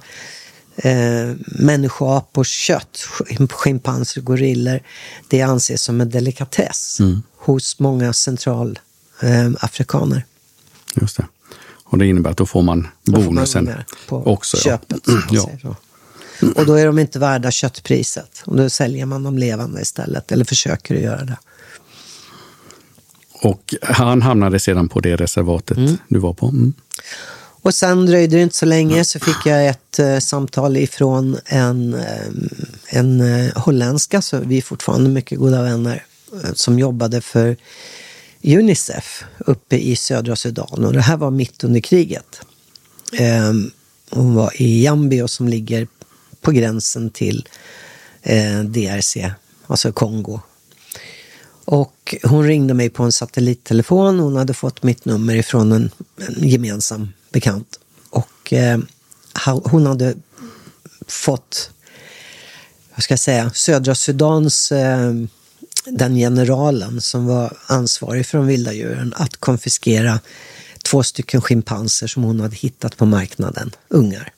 eh, 0.76 1.32
människoapors 1.46 2.48
kött, 2.48 3.08
schimpanser, 3.50 4.20
gorillor, 4.20 4.80
det 5.28 5.42
anses 5.42 5.82
som 5.82 6.00
en 6.00 6.10
delikatess 6.10 7.00
mm. 7.00 7.22
hos 7.36 7.78
många 7.78 8.12
centralafrikaner. 8.12 10.16
Eh, 10.16 10.22
Just 11.00 11.16
det. 11.16 11.26
Och 11.94 11.98
det 11.98 12.06
innebär 12.06 12.30
att 12.30 12.36
då 12.36 12.46
får 12.46 12.62
man 12.62 12.88
bonusen 13.04 13.70
får 14.06 14.18
man 14.18 14.26
också. 14.26 14.56
Köpet. 14.56 15.00
Ja. 15.30 15.50
ja. 15.62 15.76
Och 16.56 16.66
då 16.66 16.74
är 16.74 16.86
de 16.86 16.98
inte 16.98 17.18
värda 17.18 17.50
köttpriset. 17.50 18.42
Och 18.46 18.56
då 18.56 18.70
säljer 18.70 19.06
man 19.06 19.22
dem 19.22 19.38
levande 19.38 19.80
istället, 19.82 20.32
eller 20.32 20.44
försöker 20.44 20.96
att 20.96 21.00
göra 21.00 21.24
det. 21.24 21.36
Och 23.32 23.74
han 23.82 24.22
hamnade 24.22 24.60
sedan 24.60 24.88
på 24.88 25.00
det 25.00 25.16
reservatet 25.16 25.76
mm. 25.76 25.96
du 26.08 26.18
var 26.18 26.32
på? 26.32 26.46
Mm. 26.48 26.72
Och 27.36 27.74
sen 27.74 28.06
dröjde 28.06 28.36
det 28.36 28.42
inte 28.42 28.56
så 28.56 28.66
länge 28.66 29.04
så 29.04 29.20
fick 29.20 29.46
jag 29.46 29.66
ett 29.66 29.98
uh, 30.00 30.18
samtal 30.18 30.76
ifrån 30.76 31.38
en, 31.44 31.94
um, 31.94 32.48
en 32.88 33.20
uh, 33.20 33.52
holländska, 33.56 34.22
så 34.22 34.38
vi 34.38 34.58
är 34.58 34.62
fortfarande 34.62 35.10
mycket 35.10 35.38
goda 35.38 35.62
vänner, 35.62 36.04
uh, 36.34 36.52
som 36.54 36.78
jobbade 36.78 37.20
för 37.20 37.56
Unicef 38.44 39.24
uppe 39.38 39.76
i 39.76 39.96
södra 39.96 40.36
Sudan. 40.36 40.84
Och 40.84 40.92
det 40.92 41.00
här 41.00 41.16
var 41.16 41.30
mitt 41.30 41.64
under 41.64 41.80
kriget. 41.80 42.40
Eh, 43.12 43.52
hon 44.10 44.34
var 44.34 44.62
i 44.62 44.84
Jambio 44.84 45.28
som 45.28 45.48
ligger 45.48 45.88
på 46.40 46.50
gränsen 46.50 47.10
till 47.10 47.48
eh, 48.22 48.60
DRC, 48.60 49.16
alltså 49.66 49.92
Kongo. 49.92 50.40
Och 51.64 52.14
hon 52.22 52.46
ringde 52.46 52.74
mig 52.74 52.90
på 52.90 53.02
en 53.02 53.12
satellittelefon. 53.12 54.18
Hon 54.18 54.36
hade 54.36 54.54
fått 54.54 54.82
mitt 54.82 55.04
nummer 55.04 55.34
ifrån 55.34 55.72
en, 55.72 55.90
en 56.16 56.48
gemensam 56.48 57.12
bekant. 57.30 57.78
Och 58.10 58.52
eh, 58.52 58.78
hon 59.64 59.86
hade 59.86 60.14
fått, 61.06 61.70
vad 62.94 63.02
ska 63.02 63.12
jag 63.12 63.18
säga, 63.18 63.50
södra 63.54 63.94
Sudans 63.94 64.72
eh, 64.72 65.12
den 65.84 66.14
generalen 66.14 67.00
som 67.00 67.26
var 67.26 67.56
ansvarig 67.66 68.26
för 68.26 68.38
de 68.38 68.46
vilda 68.46 68.72
djuren 68.72 69.14
att 69.16 69.36
konfiskera 69.36 70.20
två 70.82 71.02
stycken 71.02 71.40
schimpanser 71.40 72.06
som 72.06 72.22
hon 72.22 72.40
hade 72.40 72.56
hittat 72.56 72.96
på 72.96 73.06
marknaden, 73.06 73.70
ungar. 73.88 74.32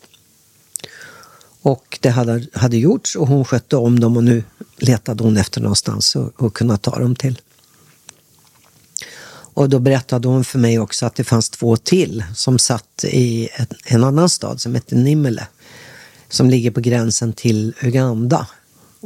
Och 1.62 1.98
det 2.02 2.10
hade, 2.10 2.46
hade 2.52 2.76
gjorts 2.76 3.16
och 3.16 3.28
hon 3.28 3.44
skötte 3.44 3.76
om 3.76 4.00
dem 4.00 4.16
och 4.16 4.24
nu 4.24 4.44
letade 4.78 5.24
hon 5.24 5.36
efter 5.36 5.60
någonstans 5.60 6.16
att, 6.16 6.54
kunna 6.54 6.76
ta 6.76 6.98
dem 6.98 7.16
till. 7.16 7.40
Och 9.28 9.68
då 9.68 9.78
berättade 9.78 10.28
hon 10.28 10.44
för 10.44 10.58
mig 10.58 10.78
också 10.78 11.06
att 11.06 11.14
det 11.14 11.24
fanns 11.24 11.50
två 11.50 11.76
till 11.76 12.24
som 12.34 12.58
satt 12.58 13.04
i 13.04 13.48
en, 13.52 13.66
en 13.84 14.04
annan 14.04 14.28
stad 14.28 14.60
som 14.60 14.74
heter 14.74 14.96
Nimele. 14.96 15.46
Som 16.28 16.50
ligger 16.50 16.70
på 16.70 16.80
gränsen 16.80 17.32
till 17.32 17.74
Uganda. 17.82 18.46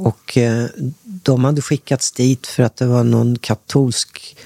Och 0.00 0.38
eh, 0.38 0.66
de 1.04 1.45
hade 1.45 1.62
skickats 1.62 2.12
dit 2.12 2.47
för 2.47 2.62
att 2.62 2.76
det 2.76 2.87
var 2.87 3.04
någon 3.04 3.38
katolsk 3.38 4.37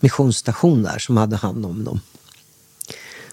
missionsstation 0.00 0.82
där 0.82 0.98
som 0.98 1.16
hade 1.16 1.36
hand 1.36 1.66
om 1.66 1.84
dem. 1.84 2.00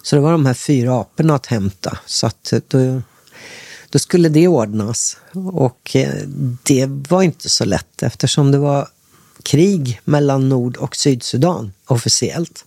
Så 0.03 0.15
det 0.15 0.21
var 0.21 0.31
de 0.31 0.45
här 0.45 0.53
fyra 0.53 0.99
aporna 0.99 1.35
att 1.35 1.45
hämta. 1.45 1.97
Så 2.05 2.27
att 2.27 2.53
eh, 2.53 2.59
då, 2.67 3.01
då 3.89 3.99
skulle 3.99 4.29
det 4.29 4.47
ordnas. 4.47 5.17
Och 5.53 5.95
eh, 5.95 6.27
det 6.63 6.85
var 6.85 7.23
inte 7.23 7.49
så 7.49 7.65
lätt 7.65 8.03
eftersom 8.03 8.51
det 8.51 8.57
var 8.57 8.87
krig 9.43 10.01
mellan 10.05 10.49
Nord 10.49 10.77
och 10.77 10.95
Sydsudan 10.95 11.73
officiellt. 11.85 12.65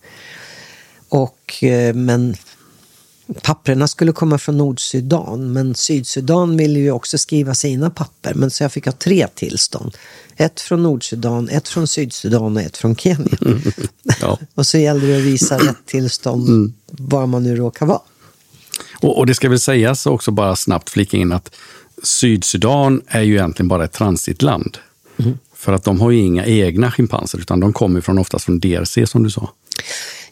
Och, 1.09 1.63
eh, 1.63 1.93
men 1.93 2.35
papperna 3.41 3.87
skulle 3.87 4.11
komma 4.11 4.37
från 4.37 4.57
Nordsudan, 4.57 5.53
men 5.53 5.75
Sydsudan 5.75 6.57
ville 6.57 6.79
ju 6.79 6.91
också 6.91 7.17
skriva 7.17 7.55
sina 7.55 7.89
papper. 7.89 8.33
Men 8.33 8.51
så 8.51 8.63
jag 8.63 8.71
fick 8.71 8.85
ha 8.85 8.91
tre 8.91 9.27
tillstånd. 9.35 9.97
Ett 10.35 10.61
från 10.61 10.83
Nordsudan, 10.83 11.49
ett 11.49 11.67
från 11.67 11.87
Sydsudan 11.87 12.57
och 12.57 12.61
ett 12.61 12.77
från 12.77 12.95
Kenya. 12.95 13.37
Ja. 14.21 14.39
och 14.55 14.67
så 14.67 14.77
gällde 14.77 15.07
det 15.07 15.17
att 15.17 15.23
visa 15.23 15.57
rätt 15.57 15.85
tillstånd 15.85 16.49
mm. 16.49 16.73
var 16.87 17.27
man 17.27 17.43
nu 17.43 17.55
råkar 17.55 17.85
vara. 17.85 18.01
Och, 18.99 19.17
och, 19.17 19.25
det 19.25 19.35
ska 19.35 19.49
väl 19.49 19.59
sägas 19.59 20.05
också 20.05 20.31
bara 20.31 20.55
snabbt 20.55 20.89
flika 20.89 21.17
in 21.17 21.31
att 21.31 21.55
Sydsudan 22.03 23.01
är 23.07 23.21
ju 23.21 23.33
egentligen 23.33 23.67
bara 23.67 23.85
ett 23.85 23.93
transitland. 23.93 24.77
Mm. 25.17 25.37
För 25.55 25.73
att 25.73 25.83
de 25.83 26.01
har 26.01 26.11
ju 26.11 26.19
inga 26.19 26.45
egna 26.45 26.91
schimpanser 26.91 27.39
utan 27.39 27.59
de 27.59 27.73
kommer 27.73 28.01
från, 28.01 28.17
oftast 28.17 28.45
från 28.45 28.59
DRC 28.59 28.97
som 29.05 29.23
du 29.23 29.29
sa. 29.29 29.49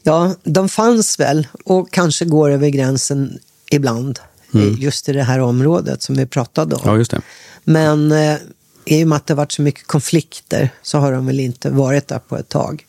Ja, 0.07 0.35
de 0.43 0.69
fanns 0.69 1.19
väl 1.19 1.47
och 1.65 1.91
kanske 1.91 2.25
går 2.25 2.51
över 2.51 2.69
gränsen 2.69 3.39
ibland. 3.71 4.19
Mm. 4.53 4.75
Just 4.75 5.09
i 5.09 5.13
det 5.13 5.23
här 5.23 5.39
området 5.39 6.01
som 6.01 6.15
vi 6.15 6.25
pratade 6.25 6.75
om. 6.75 6.81
Ja, 6.85 6.97
just 6.97 7.11
det. 7.11 7.21
Men 7.63 8.11
eh, 8.11 8.37
i 8.85 9.03
och 9.03 9.07
med 9.07 9.15
att 9.15 9.27
det 9.27 9.33
varit 9.33 9.51
så 9.51 9.61
mycket 9.61 9.87
konflikter 9.87 10.69
så 10.81 10.97
har 10.97 11.11
de 11.11 11.25
väl 11.25 11.39
inte 11.39 11.69
varit 11.69 12.07
där 12.07 12.19
på 12.19 12.37
ett 12.37 12.49
tag. 12.49 12.85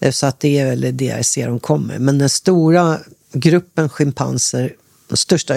Eh, 0.00 0.12
så 0.12 0.26
att 0.26 0.40
det 0.40 0.58
är 0.58 0.66
väl 0.66 0.96
DRC 0.96 1.34
de 1.34 1.60
kommer. 1.60 1.98
Men 1.98 2.18
den 2.18 2.28
stora 2.28 2.98
gruppen 3.32 3.88
schimpanser, 3.88 4.74
de 5.08 5.16
största 5.16 5.54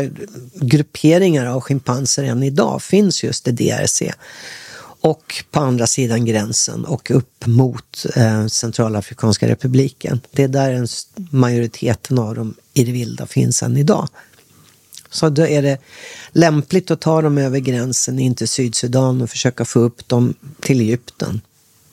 grupperingar 0.54 1.46
av 1.46 1.62
schimpanser 1.62 2.24
än 2.24 2.44
idag 2.44 2.82
finns 2.82 3.24
just 3.24 3.48
i 3.48 3.52
DRC 3.52 4.02
och 5.02 5.44
på 5.52 5.60
andra 5.60 5.88
sidan 5.88 6.26
gränsen 6.26 6.86
och 6.86 7.12
upp 7.12 7.46
mot 7.46 8.06
eh, 8.16 8.48
Centralafrikanska 8.48 9.48
republiken. 9.48 10.22
Det 10.32 10.44
är 10.44 10.48
där 10.48 10.72
en 10.72 10.88
majoriteten 11.16 12.20
av 12.20 12.36
dem 12.36 12.54
i 12.74 12.84
det 12.84 12.92
vilda 12.92 13.26
finns 13.26 13.64
än 13.64 13.78
idag. 13.78 14.10
Så 15.10 15.30
då 15.30 15.48
är 15.48 15.62
det 15.62 15.78
lämpligt 16.32 16.92
att 16.92 17.02
ta 17.02 17.22
dem 17.22 17.38
över 17.38 17.60
gränsen 17.60 18.20
in 18.20 18.36
till 18.36 18.48
Sydsudan 18.48 19.22
och 19.22 19.30
försöka 19.30 19.66
få 19.66 19.80
upp 19.80 20.08
dem 20.08 20.34
till 20.60 20.82
Egypten. 20.82 21.42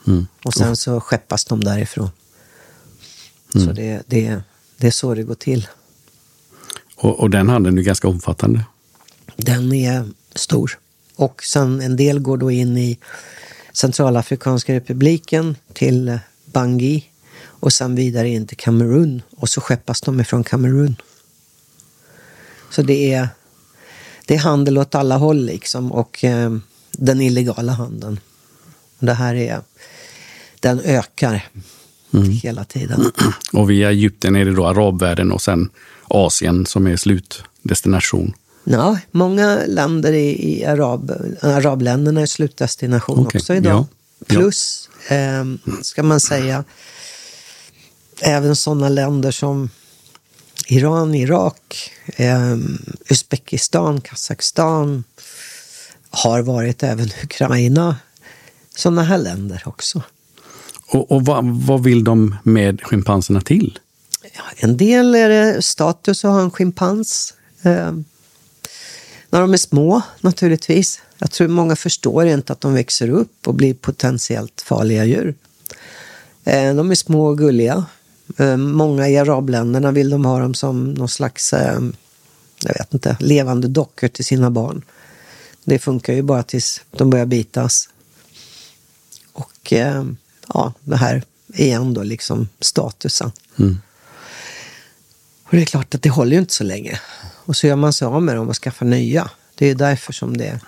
Mm. 0.07 0.27
Och 0.45 0.55
sen 0.55 0.77
så 0.77 1.01
skeppas 1.01 1.45
de 1.45 1.65
därifrån. 1.65 2.11
Mm. 3.55 3.67
Så 3.67 3.73
det, 3.73 4.03
det, 4.07 4.43
det 4.77 4.87
är 4.87 4.91
så 4.91 5.15
det 5.15 5.23
går 5.23 5.35
till. 5.35 5.69
Och, 6.97 7.21
och 7.21 7.31
den 7.31 7.49
handeln 7.49 7.79
är 7.79 7.83
ganska 7.83 8.09
omfattande? 8.09 8.65
Den 9.37 9.73
är 9.73 10.09
stor. 10.35 10.79
Och 11.19 11.45
sen 11.45 11.81
en 11.81 11.97
del 11.97 12.19
går 12.19 12.37
då 12.37 12.51
in 12.51 12.79
i 12.79 12.99
Centralafrikanska 13.73 14.75
republiken 14.75 15.57
till 15.73 16.19
Bangui 16.45 17.05
och 17.45 17.73
sen 17.73 17.95
vidare 17.95 18.29
in 18.29 18.47
till 18.47 18.57
Kamerun 18.57 19.23
och 19.37 19.49
så 19.49 19.61
skeppas 19.61 20.01
de 20.01 20.21
ifrån 20.21 20.45
Kamerun. 20.45 20.97
Så 22.71 22.83
det 22.83 23.13
är, 23.13 23.29
det 24.27 24.35
är 24.35 24.39
handel 24.39 24.79
åt 24.79 24.95
alla 24.95 25.17
håll 25.17 25.45
liksom 25.45 25.93
och 25.93 26.25
eh, 26.25 26.57
den 26.91 27.21
illegala 27.21 27.73
handeln. 27.73 28.21
Det 28.99 29.15
här 29.15 29.35
är, 29.35 29.61
den 30.61 30.81
ökar 30.81 31.49
mm. 32.15 32.31
hela 32.31 32.65
tiden. 32.65 33.13
Och 33.53 33.71
via 33.71 33.91
Egypten 33.91 34.37
är 34.37 34.45
det 34.45 34.55
då 34.55 34.67
arabvärlden 34.67 35.33
och 35.33 35.43
sen 35.43 35.71
Asien 36.09 36.67
som 36.67 36.87
är 36.87 36.97
slutdestination. 36.97 38.35
Ja, 38.71 38.99
många 39.11 39.63
länder 39.67 40.13
i, 40.13 40.59
i 40.59 40.65
arab, 40.65 41.13
arabländerna 41.41 42.21
är 42.21 42.27
slutdestination 42.27 43.19
okay. 43.19 43.39
också 43.39 43.55
idag. 43.55 43.73
Ja. 43.73 43.87
Plus, 44.27 44.91
ja. 45.09 45.15
Eh, 45.17 45.45
ska 45.83 46.03
man 46.03 46.21
säga, 46.21 46.65
även 48.21 48.57
sådana 48.57 48.89
länder 48.89 49.31
som 49.31 49.71
Iran, 50.67 51.15
Irak, 51.15 51.91
eh, 52.07 52.57
Uzbekistan, 53.09 54.01
Kazakstan 54.01 55.05
har 56.11 56.43
varit 56.43 56.83
även 56.83 57.11
Ukraina. 57.23 57.97
Sådana 58.77 59.03
här 59.03 59.19
länder 59.19 59.63
också. 59.67 60.03
Och, 60.87 61.13
och 61.13 61.25
vad, 61.25 61.45
vad, 61.45 61.83
vill 61.83 62.05
de 62.05 62.37
med 62.43 62.81
schimpanserna 62.83 63.41
till? 63.41 63.79
Ja, 64.23 64.43
en 64.57 64.77
del 64.77 65.15
är 65.15 65.29
det 65.29 65.63
status 65.63 66.25
att 66.25 66.31
ha 66.31 66.41
en 66.41 66.51
schimpans. 66.51 67.35
Eh, 67.63 67.93
när 69.31 69.41
de 69.41 69.53
är 69.53 69.57
små 69.57 70.03
naturligtvis. 70.21 71.01
Jag 71.19 71.31
tror 71.31 71.49
många 71.49 71.77
förstår 71.77 72.27
inte 72.27 72.53
att 72.53 72.61
de 72.61 72.75
växer 72.75 73.11
upp 73.11 73.49
och 73.49 73.55
blir 73.55 73.75
potentiellt 73.75 74.61
farliga 74.61 75.05
djur. 75.05 75.35
Eh, 76.45 76.75
de 76.75 76.91
är 76.91 76.95
små 76.95 77.27
och 77.27 77.39
gulliga. 77.39 77.87
Eh, 78.37 78.57
många 78.57 79.09
i 79.09 79.19
arabländerna 79.19 79.91
vill 79.91 80.11
de 80.11 80.25
ha 80.25 80.39
dem 80.39 80.55
som 80.55 80.95
någon 80.95 81.09
slags, 81.09 81.53
eh, 81.53 81.81
jag 82.65 82.75
vet 82.79 82.95
inte, 82.95 83.17
levande 83.21 83.69
dockor 83.69 84.09
till 84.09 84.25
sina 84.25 84.51
barn. 84.51 84.83
Det 85.65 85.79
funkar 85.79 86.13
ju 86.13 86.23
bara 86.23 86.43
tills 86.43 86.81
de 86.91 87.11
börjar 87.11 87.27
bitas. 87.27 87.89
Och 89.33 89.73
ja, 90.55 90.73
det 90.81 90.97
här 90.97 91.23
igen 91.55 91.95
då 91.95 92.03
liksom 92.03 92.49
statusen. 92.61 93.33
Mm. 93.59 93.79
Och 95.45 95.57
det 95.57 95.63
är 95.63 95.67
klart 95.67 95.95
att 95.95 96.03
det 96.03 96.11
håller 96.11 96.33
ju 96.33 96.39
inte 96.39 96.55
så 96.55 96.65
länge. 96.65 97.01
Och 97.49 97.57
så 97.57 97.67
gör 97.67 97.77
man 97.77 97.93
sig 97.93 98.07
av 98.07 98.23
med 98.23 98.37
dem 98.37 98.49
och 98.49 98.57
skaffar 98.57 98.87
nya. 98.87 99.31
Det 99.55 99.67
är 99.67 99.75
därför 99.75 100.13
som 100.13 100.37
det, 100.37 100.61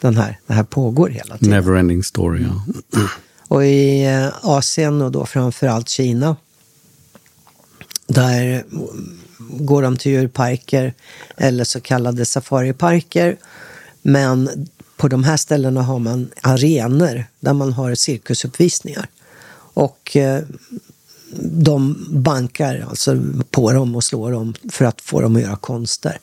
den 0.00 0.16
här, 0.16 0.38
det 0.46 0.52
här 0.52 0.62
pågår 0.62 1.08
hela 1.08 1.38
tiden. 1.38 1.50
Neverending 1.50 2.02
story, 2.04 2.42
ja. 2.42 2.64
Och 3.48 3.66
i 3.66 4.06
eh, 4.06 4.28
Asien 4.42 5.02
och 5.02 5.12
då 5.12 5.26
framförallt 5.26 5.88
Kina. 5.88 6.36
Där 8.06 8.64
går 9.38 9.82
de 9.82 9.96
till 9.96 10.12
djurparker 10.12 10.94
eller 11.36 11.64
så 11.64 11.80
kallade 11.80 12.26
safariparker. 12.26 13.36
Men 14.02 14.68
på 14.96 15.08
de 15.08 15.24
här 15.24 15.36
ställena 15.36 15.82
har 15.82 15.98
man 15.98 16.30
arenor 16.40 17.24
där 17.40 17.52
man 17.52 17.72
har 17.72 17.94
cirkusuppvisningar. 17.94 19.08
Och 19.74 20.16
eh, 20.16 20.42
de 21.42 22.06
bankar 22.10 22.86
alltså 22.88 23.22
på 23.50 23.72
dem 23.72 23.96
och 23.96 24.04
slår 24.04 24.32
dem 24.32 24.54
för 24.72 24.84
att 24.84 25.00
få 25.00 25.20
dem 25.20 25.36
att 25.36 25.42
göra 25.42 25.56
konster. 25.56 26.18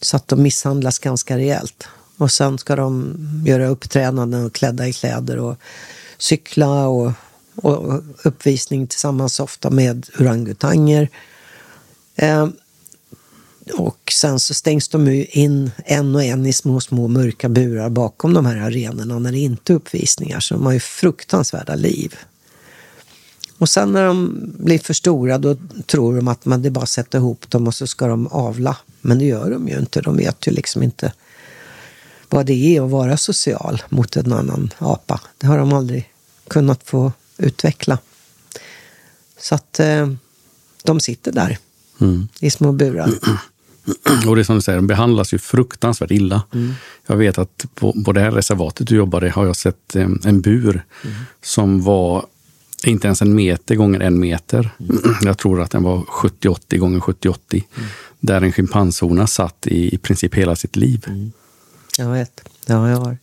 Så 0.00 0.16
att 0.16 0.28
de 0.28 0.42
misshandlas 0.42 0.98
ganska 0.98 1.38
rejält. 1.38 1.88
Och 2.16 2.32
sen 2.32 2.58
ska 2.58 2.76
de 2.76 3.16
göra 3.46 3.68
uppträdanden 3.68 4.44
och 4.44 4.52
klädda 4.52 4.88
i 4.88 4.92
kläder 4.92 5.38
och 5.38 5.56
cykla 6.18 6.88
och, 6.88 7.12
och 7.56 8.02
uppvisning 8.24 8.86
tillsammans 8.86 9.40
ofta 9.40 9.70
med 9.70 10.06
orangutanger. 10.18 11.08
Eh, 12.16 12.48
och 13.74 14.12
sen 14.12 14.40
så 14.40 14.54
stängs 14.54 14.88
de 14.88 15.26
in 15.30 15.70
en 15.84 16.14
och 16.14 16.24
en 16.24 16.46
i 16.46 16.52
små, 16.52 16.80
små 16.80 17.08
mörka 17.08 17.48
burar 17.48 17.90
bakom 17.90 18.34
de 18.34 18.46
här 18.46 18.56
arenorna 18.56 19.18
när 19.18 19.32
det 19.32 19.38
inte 19.38 19.72
är 19.72 19.74
uppvisningar. 19.74 20.40
Så 20.40 20.54
de 20.54 20.66
har 20.66 20.72
ju 20.72 20.80
fruktansvärda 20.80 21.74
liv. 21.74 22.14
Och 23.62 23.68
sen 23.68 23.92
när 23.92 24.06
de 24.06 24.34
blir 24.58 24.78
för 24.78 24.94
stora 24.94 25.38
då 25.38 25.56
tror 25.86 26.16
de 26.16 26.28
att 26.28 26.44
man 26.44 26.62
det 26.62 26.70
bara 26.70 26.86
sätter 26.86 27.18
ihop 27.18 27.50
dem 27.50 27.66
och 27.66 27.74
så 27.74 27.86
ska 27.86 28.06
de 28.06 28.26
avla. 28.26 28.76
Men 29.00 29.18
det 29.18 29.24
gör 29.24 29.50
de 29.50 29.68
ju 29.68 29.78
inte. 29.78 30.00
De 30.00 30.16
vet 30.16 30.46
ju 30.46 30.52
liksom 30.52 30.82
inte. 30.82 31.12
vad 32.28 32.46
det 32.46 32.76
är 32.76 32.84
att 32.84 32.90
vara 32.90 33.16
social 33.16 33.82
mot 33.88 34.16
en 34.16 34.32
annan 34.32 34.70
apa. 34.78 35.20
Det 35.38 35.46
har 35.46 35.58
de 35.58 35.72
aldrig 35.72 36.12
kunnat 36.48 36.80
få 36.84 37.12
utveckla. 37.38 37.98
Så 39.38 39.54
att 39.54 39.80
eh, 39.80 40.12
de 40.82 41.00
sitter 41.00 41.32
där 41.32 41.58
mm. 42.00 42.28
i 42.40 42.50
små 42.50 42.72
burar. 42.72 43.10
Och 44.28 44.36
det 44.36 44.44
som 44.44 44.56
du 44.56 44.62
säger, 44.62 44.76
de 44.76 44.86
behandlas 44.86 45.34
ju 45.34 45.38
fruktansvärt 45.38 46.10
illa. 46.10 46.42
Mm. 46.54 46.72
Jag 47.06 47.16
vet 47.16 47.38
att 47.38 47.66
på, 47.74 48.02
på 48.04 48.12
det 48.12 48.20
här 48.20 48.30
reservatet 48.30 48.86
du 48.86 48.96
jobbade 48.96 49.30
har 49.30 49.46
jag 49.46 49.56
sett 49.56 49.96
en, 49.96 50.20
en 50.24 50.40
bur 50.40 50.84
mm. 51.04 51.16
som 51.42 51.82
var 51.82 52.26
inte 52.84 53.06
ens 53.06 53.22
en 53.22 53.34
meter 53.34 53.74
gånger 53.74 54.00
en 54.00 54.20
meter. 54.20 54.70
Mm. 54.80 55.02
Jag 55.22 55.38
tror 55.38 55.62
att 55.62 55.70
den 55.70 55.82
var 55.82 55.98
70-80 55.98 56.76
gånger 56.78 57.00
70-80. 57.00 57.36
Mm. 57.50 57.88
Där 58.20 58.42
en 58.42 58.52
schimpanshona 58.52 59.26
satt 59.26 59.66
i, 59.66 59.94
i 59.94 59.98
princip 59.98 60.34
hela 60.34 60.56
sitt 60.56 60.76
liv. 60.76 61.04
Mm. 61.08 61.32
Jag 61.98 62.10
vet. 62.10 62.40
Ja, 62.66 62.90
jag 62.90 62.96
har. 62.96 63.16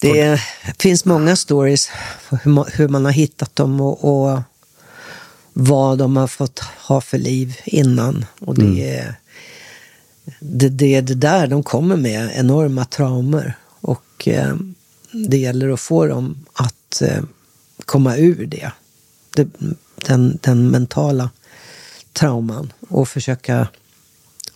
Det 0.00 0.40
finns 0.78 1.04
många 1.04 1.36
stories 1.36 1.90
hur, 2.30 2.76
hur 2.76 2.88
man 2.88 3.04
har 3.04 3.12
hittat 3.12 3.56
dem 3.56 3.80
och, 3.80 4.04
och, 4.04 4.40
vad 5.52 5.98
de 5.98 6.16
har 6.16 6.26
fått 6.26 6.58
ha 6.58 7.00
för 7.00 7.18
liv 7.18 7.56
innan. 7.64 8.24
Och 8.38 8.54
det, 8.54 8.62
mm. 8.62 8.78
är, 8.78 9.14
det, 10.40 10.68
det 10.68 10.94
är 10.94 11.02
det 11.02 11.14
där 11.14 11.46
de 11.46 11.62
kommer 11.62 11.96
med, 11.96 12.30
enorma 12.34 12.84
traumer. 12.84 13.54
Och 13.80 14.28
eh, 14.28 14.56
det 15.12 15.38
gäller 15.38 15.70
att 15.70 15.80
få 15.80 16.06
dem 16.06 16.46
att 16.52 17.02
eh, 17.02 17.22
komma 17.86 18.16
ur 18.16 18.46
det. 18.46 18.72
det 19.36 19.48
den, 20.06 20.38
den 20.42 20.70
mentala 20.70 21.30
trauman 22.12 22.72
och 22.88 23.08
försöka 23.08 23.68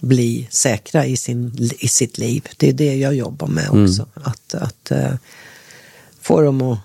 bli 0.00 0.48
säkra 0.50 1.06
i, 1.06 1.16
sin, 1.16 1.70
i 1.78 1.88
sitt 1.88 2.18
liv. 2.18 2.48
Det 2.56 2.68
är 2.68 2.72
det 2.72 2.96
jag 2.96 3.14
jobbar 3.14 3.46
med 3.46 3.68
mm. 3.68 3.84
också. 3.84 4.06
Mm. 4.16 4.28
Att, 4.28 4.54
att 4.54 4.92
uh, 4.92 5.14
få 6.20 6.40
dem 6.40 6.62
att, 6.62 6.78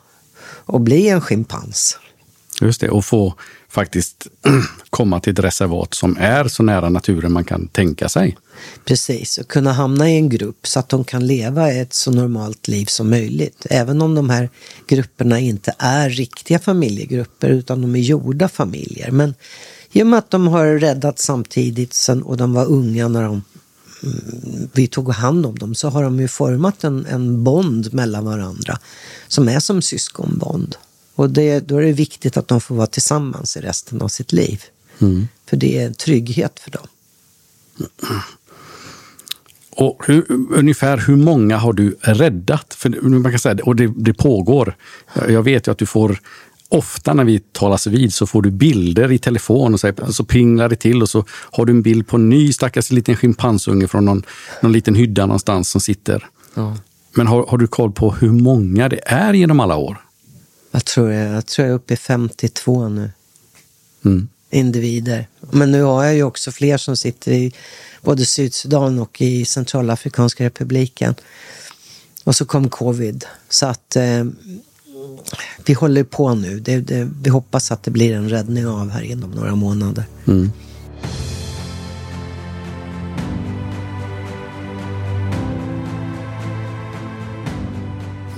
att 0.66 0.82
bli 0.82 1.10
en 1.10 1.22
schimpans. 1.22 1.98
Just 2.62 2.82
det, 2.82 2.90
och 2.90 3.06
få 3.06 3.34
faktiskt 3.70 4.28
komma 4.90 5.20
till 5.20 5.34
ett 5.34 5.40
reservat 5.40 5.94
som 5.94 6.18
är 6.20 6.48
så 6.48 6.64
nära 6.64 6.90
naturen 6.90 7.32
man 7.32 7.44
kan 7.44 7.68
tänka 7.68 8.10
sig. 8.10 8.38
Precis, 8.86 9.38
och 9.38 9.48
kunna 9.48 9.74
hamna 9.74 10.10
i 10.10 10.16
en 10.16 10.30
grupp 10.30 10.68
så 10.68 10.80
att 10.80 10.90
de 10.90 11.04
kan 11.04 11.28
leva 11.28 11.72
ett 11.72 11.94
så 11.94 12.12
normalt 12.12 12.68
liv 12.68 12.86
som 12.86 13.10
möjligt. 13.10 13.66
Även 13.70 14.02
om 14.02 14.16
de 14.16 14.30
här 14.30 14.50
grupperna 14.88 15.40
inte 15.40 15.76
är 15.78 16.10
riktiga 16.10 16.60
familjegrupper 16.60 17.50
utan 17.50 17.82
de 17.82 17.96
är 17.96 18.00
gjorda 18.00 18.48
familjer. 18.48 19.12
Men 19.12 19.34
i 19.92 20.04
och 20.04 20.08
med 20.08 20.20
att 20.20 20.30
de 20.30 20.48
har 20.48 20.66
räddat 20.66 21.20
samtidigt 21.20 21.94
sen, 21.94 22.24
och 22.24 22.38
de 22.38 22.54
var 22.54 22.66
unga 22.66 23.08
när 23.08 23.24
de, 23.24 23.44
mm, 24.04 24.70
vi 24.74 24.88
tog 24.88 25.12
hand 25.12 25.46
om 25.46 25.60
dem 25.60 25.76
så 25.76 25.90
har 25.90 26.04
de 26.04 26.20
ju 26.20 26.28
format 26.28 26.84
en, 26.84 27.06
en 27.06 27.44
bond 27.44 27.94
mellan 27.94 28.26
varandra 28.26 28.80
som 29.28 29.50
är 29.50 29.60
som 29.60 29.82
syskonbond. 29.82 30.76
Och 31.16 31.30
det, 31.30 31.60
då 31.60 31.78
är 31.78 31.82
det 31.82 31.92
viktigt 31.92 32.38
att 32.38 32.48
de 32.48 32.62
får 32.62 32.76
vara 32.76 32.88
tillsammans 32.88 33.58
i 33.58 33.60
resten 33.60 34.02
av 34.02 34.08
sitt 34.08 34.32
liv. 34.32 34.64
Mm. 35.00 35.28
För 35.46 35.58
det 35.58 35.78
är 35.78 35.86
en 35.86 35.94
trygghet 35.94 36.60
för 36.60 36.72
dem. 36.72 36.88
Och 39.80 40.04
hur, 40.08 40.26
ungefär 40.52 40.98
hur 40.98 41.16
många 41.16 41.58
har 41.58 41.74
du 41.74 41.98
räddat? 42.02 42.74
För 42.74 42.90
man 43.10 43.32
kan 43.32 43.40
säga, 43.40 43.64
och 43.64 43.76
det, 43.76 43.94
det 43.96 44.14
pågår. 44.14 44.76
Jag 45.28 45.44
vet 45.44 45.68
ju 45.68 45.72
att 45.72 45.78
du 45.78 45.86
får 45.86 46.20
ofta 46.70 47.14
när 47.14 47.24
vi 47.24 47.40
talas 47.40 47.88
vid 47.88 48.14
så 48.14 48.28
får 48.28 48.42
du 48.42 48.52
bilder 48.52 49.12
i 49.12 49.18
telefon 49.18 49.74
och 49.74 49.80
så, 49.80 49.94
så 50.10 50.24
pinglar 50.24 50.70
det 50.70 50.76
till 50.76 51.02
och 51.02 51.10
så 51.10 51.26
har 51.30 51.66
du 51.66 51.72
en 51.72 51.82
bild 51.82 52.08
på 52.08 52.16
en 52.16 52.30
ny 52.30 52.54
stackars 52.54 52.92
liten 52.92 53.16
schimpansunge 53.16 53.88
från 53.88 54.06
någon, 54.06 54.24
någon 54.62 54.72
liten 54.72 54.96
hydda 54.96 55.26
någonstans 55.26 55.70
som 55.70 55.82
sitter. 55.82 56.28
Ja. 56.54 56.78
Men 57.14 57.28
har, 57.28 57.46
har, 57.46 57.58
du 57.58 57.68
koll 57.68 57.92
på 57.92 58.12
hur 58.12 58.32
många 58.32 58.90
det 58.90 59.02
är 59.06 59.34
genom 59.34 59.60
alla 59.60 59.76
år? 59.76 59.98
Jag 60.72 60.86
tror 60.86 61.12
jag, 61.12 61.32
jag, 61.36 61.46
tror 61.46 61.68
jag 61.68 61.72
är 61.72 61.76
uppe 61.76 61.94
i 61.94 61.98
52 61.98 62.90
nu. 62.90 63.12
Mm. 64.06 64.28
Individer. 64.50 65.28
Men 65.52 65.72
nu 65.72 65.82
har 65.82 66.04
jag 66.04 66.16
ju 66.16 66.24
också 66.24 66.52
fler 66.52 66.78
som 66.78 66.98
sitter 66.98 67.32
i 67.32 67.54
både 68.02 68.26
Sydsudan 68.26 69.00
och 69.00 69.22
i 69.22 69.46
Centralafrikanska 69.46 70.46
republiken. 70.46 71.16
Och 72.24 72.36
så 72.36 72.46
kom 72.46 72.70
covid. 72.70 73.26
Så 73.50 73.66
att 73.66 73.96
eh, 73.96 74.26
vi 75.66 75.74
håller 75.74 76.04
på 76.04 76.34
nu. 76.34 76.60
Det, 76.60 76.78
det, 76.78 77.10
vi 77.22 77.30
hoppas 77.30 77.72
att 77.72 77.84
det 77.84 77.92
blir 77.92 78.16
en 78.16 78.30
räddning 78.30 78.68
av 78.68 78.90
här 78.90 79.02
inom 79.02 79.32
några 79.32 79.56
månader. 79.56 80.04
Mm. 80.28 80.52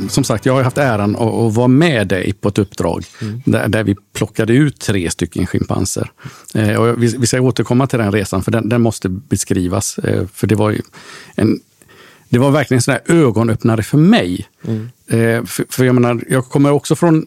Som 0.09 0.23
sagt, 0.23 0.45
jag 0.45 0.53
har 0.53 0.63
haft 0.63 0.77
äran 0.77 1.15
att, 1.15 1.21
att 1.21 1.53
vara 1.53 1.67
med 1.67 2.07
dig 2.07 2.33
på 2.33 2.49
ett 2.49 2.57
uppdrag 2.57 3.05
mm. 3.21 3.41
där, 3.45 3.67
där, 3.67 3.83
vi 3.83 3.95
plockade 4.13 4.53
ut 4.53 4.79
tre 4.79 5.11
stycken 5.11 5.47
schimpanser. 5.47 6.11
Eh, 6.53 6.75
och 6.75 7.03
vi, 7.03 7.15
vi, 7.17 7.27
ska 7.27 7.41
återkomma 7.41 7.87
till 7.87 7.99
den 7.99 8.11
resan, 8.11 8.43
för 8.43 8.51
den, 8.51 8.69
den 8.69 8.81
måste 8.81 9.09
beskrivas. 9.09 9.97
Eh, 9.97 10.27
för 10.33 10.47
det 10.47 10.55
var 10.55 10.75
en 11.35 11.59
det 12.29 12.39
var 12.39 12.51
verkligen 12.51 12.81
en 12.87 13.17
ögonöppnare 13.17 13.83
för 13.83 13.97
mig. 13.97 14.47
Mm. 14.67 14.89
Eh, 15.07 15.45
för, 15.45 15.65
för, 15.69 15.85
jag 15.85 15.95
menar, 15.95 16.23
jag 16.29 16.45
kommer 16.45 16.71
också 16.71 16.95
från 16.95 17.25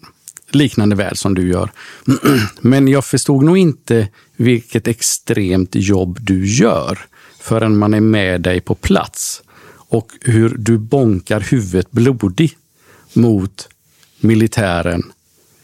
liknande 0.50 0.96
värld 0.96 1.18
som 1.18 1.34
du 1.34 1.48
gör. 1.48 1.70
Men 2.60 2.88
jag 2.88 3.04
förstod 3.04 3.44
nog 3.44 3.58
inte 3.58 4.08
vilket 4.36 4.88
extremt 4.88 5.70
jobb 5.74 6.18
du 6.20 6.46
gör 6.46 6.98
förrän 7.40 7.78
man 7.78 7.94
är 7.94 8.00
med 8.00 8.40
dig 8.40 8.60
på 8.60 8.74
plats. 8.74 9.42
Och 9.88 10.08
hur 10.20 10.56
du 10.58 10.78
bonkar 10.78 11.40
huvudet 11.40 11.90
blodig 11.90 12.56
mot 13.14 13.68
militären, 14.20 15.02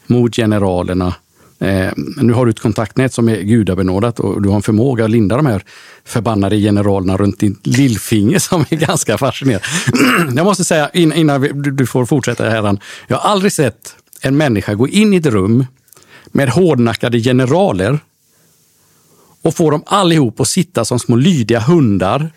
mot 0.07 0.35
generalerna. 0.35 1.15
Eh, 1.59 1.91
nu 2.17 2.33
har 2.33 2.45
du 2.45 2.49
ett 2.49 2.59
kontaktnät 2.59 3.13
som 3.13 3.29
är 3.29 3.41
gudabenådat 3.41 4.19
och 4.19 4.41
du 4.41 4.49
har 4.49 4.55
en 4.55 4.61
förmåga 4.61 5.05
att 5.05 5.11
linda 5.11 5.37
de 5.37 5.45
här 5.45 5.63
förbannade 6.05 6.57
generalerna 6.57 7.17
runt 7.17 7.39
din 7.39 7.57
lillfinger 7.63 8.39
som 8.49 8.65
är 8.69 8.75
ganska 8.75 9.17
fascinerande. 9.17 9.67
Jag 10.35 10.43
måste 10.43 10.63
säga 10.63 10.89
innan 10.93 11.63
du 11.77 11.85
får 11.85 12.05
fortsätta 12.05 12.49
här, 12.49 12.77
jag 13.07 13.17
har 13.17 13.29
aldrig 13.29 13.51
sett 13.51 13.95
en 14.21 14.37
människa 14.37 14.73
gå 14.73 14.87
in 14.87 15.13
i 15.13 15.17
ett 15.17 15.25
rum 15.25 15.65
med 16.31 16.49
hårdnackade 16.49 17.19
generaler 17.19 17.99
och 19.41 19.55
få 19.55 19.69
dem 19.69 19.83
allihop 19.85 20.39
att 20.39 20.47
sitta 20.47 20.85
som 20.85 20.99
små 20.99 21.15
lydiga 21.15 21.59
hundar 21.59 22.31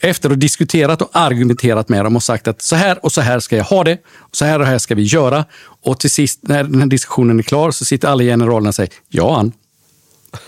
efter 0.00 0.28
att 0.28 0.32
ha 0.32 0.40
diskuterat 0.40 1.02
och 1.02 1.10
argumenterat 1.12 1.88
med 1.88 2.04
dem 2.04 2.16
och 2.16 2.22
sagt 2.22 2.48
att 2.48 2.62
så 2.62 2.76
här 2.76 3.04
och 3.04 3.12
så 3.12 3.20
här 3.20 3.40
ska 3.40 3.56
jag 3.56 3.64
ha 3.64 3.84
det, 3.84 3.98
och 4.18 4.36
så 4.36 4.44
här 4.44 4.60
och 4.60 4.66
här 4.66 4.78
ska 4.78 4.94
vi 4.94 5.02
göra. 5.02 5.44
Och 5.82 6.00
till 6.00 6.10
sist 6.10 6.38
när 6.42 6.64
den 6.64 6.80
här 6.80 6.86
diskussionen 6.86 7.38
är 7.38 7.42
klar 7.42 7.70
så 7.70 7.84
sitter 7.84 8.08
alla 8.08 8.22
generalerna 8.22 8.68
och 8.68 8.74
säger 8.74 8.92
ja, 9.08 9.36
han. 9.36 9.52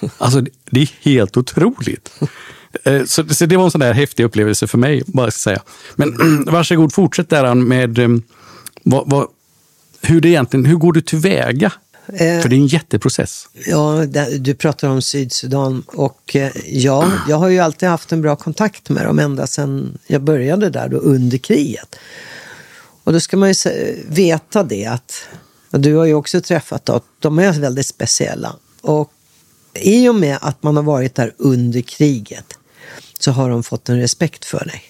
Alltså 0.18 0.40
det 0.70 0.80
är 0.80 0.90
helt 1.00 1.36
otroligt. 1.36 2.20
Eh, 2.84 3.04
så, 3.04 3.28
så 3.28 3.46
det 3.46 3.56
var 3.56 3.64
en 3.64 3.70
sån 3.70 3.80
där 3.80 3.92
häftig 3.92 4.24
upplevelse 4.24 4.66
för 4.66 4.78
mig, 4.78 5.02
bara 5.06 5.30
ska 5.30 5.38
säga. 5.38 5.62
Men 5.96 6.44
varsågod, 6.46 6.92
fortsätt 6.92 7.28
där 7.28 7.54
med 7.54 7.98
eh, 7.98 8.08
vad, 8.82 9.10
vad, 9.10 9.26
hur, 10.02 10.20
det 10.20 10.28
egentligen, 10.28 10.66
hur 10.66 10.76
går 10.76 10.92
du 10.92 11.00
tillväga 11.00 11.72
För 12.18 12.48
det 12.48 12.56
är 12.56 12.58
en 12.58 12.66
jätteprocess. 12.66 13.48
Ja, 13.66 14.06
du 14.38 14.54
pratar 14.54 14.88
om 14.88 15.02
Sydsudan 15.02 15.82
och 15.86 16.36
eh, 16.36 16.52
ja, 16.66 17.12
jag 17.28 17.36
har 17.36 17.48
ju 17.48 17.58
alltid 17.58 17.88
haft 17.88 18.12
en 18.12 18.22
bra 18.22 18.36
kontakt 18.36 18.88
med 18.88 19.06
dem 19.06 19.18
ända 19.18 19.46
sedan 19.46 19.98
jag 20.06 20.22
började 20.22 20.70
där 20.70 20.88
då 20.88 20.96
under 20.96 21.38
kriget. 21.38 21.96
Och 23.04 23.12
då 23.12 23.20
ska 23.20 23.36
man 23.36 23.48
ju 23.48 23.54
veta 24.08 24.62
det 24.62 24.86
att, 24.86 25.28
och 25.70 25.80
du 25.80 25.94
har 25.94 26.04
ju 26.04 26.14
också 26.14 26.40
träffat 26.40 26.84
dem, 26.84 27.00
de 27.18 27.38
är 27.38 27.52
väldigt 27.52 27.86
speciella. 27.86 28.56
Och 28.80 29.12
i 29.74 30.08
och 30.08 30.14
med 30.14 30.38
att 30.40 30.62
man 30.62 30.76
har 30.76 30.82
varit 30.82 31.14
där 31.14 31.34
under 31.36 31.80
kriget 31.80 32.58
så 33.18 33.30
har 33.30 33.50
de 33.50 33.62
fått 33.62 33.88
en 33.88 34.00
respekt 34.00 34.44
för 34.44 34.64
dig. 34.64 34.82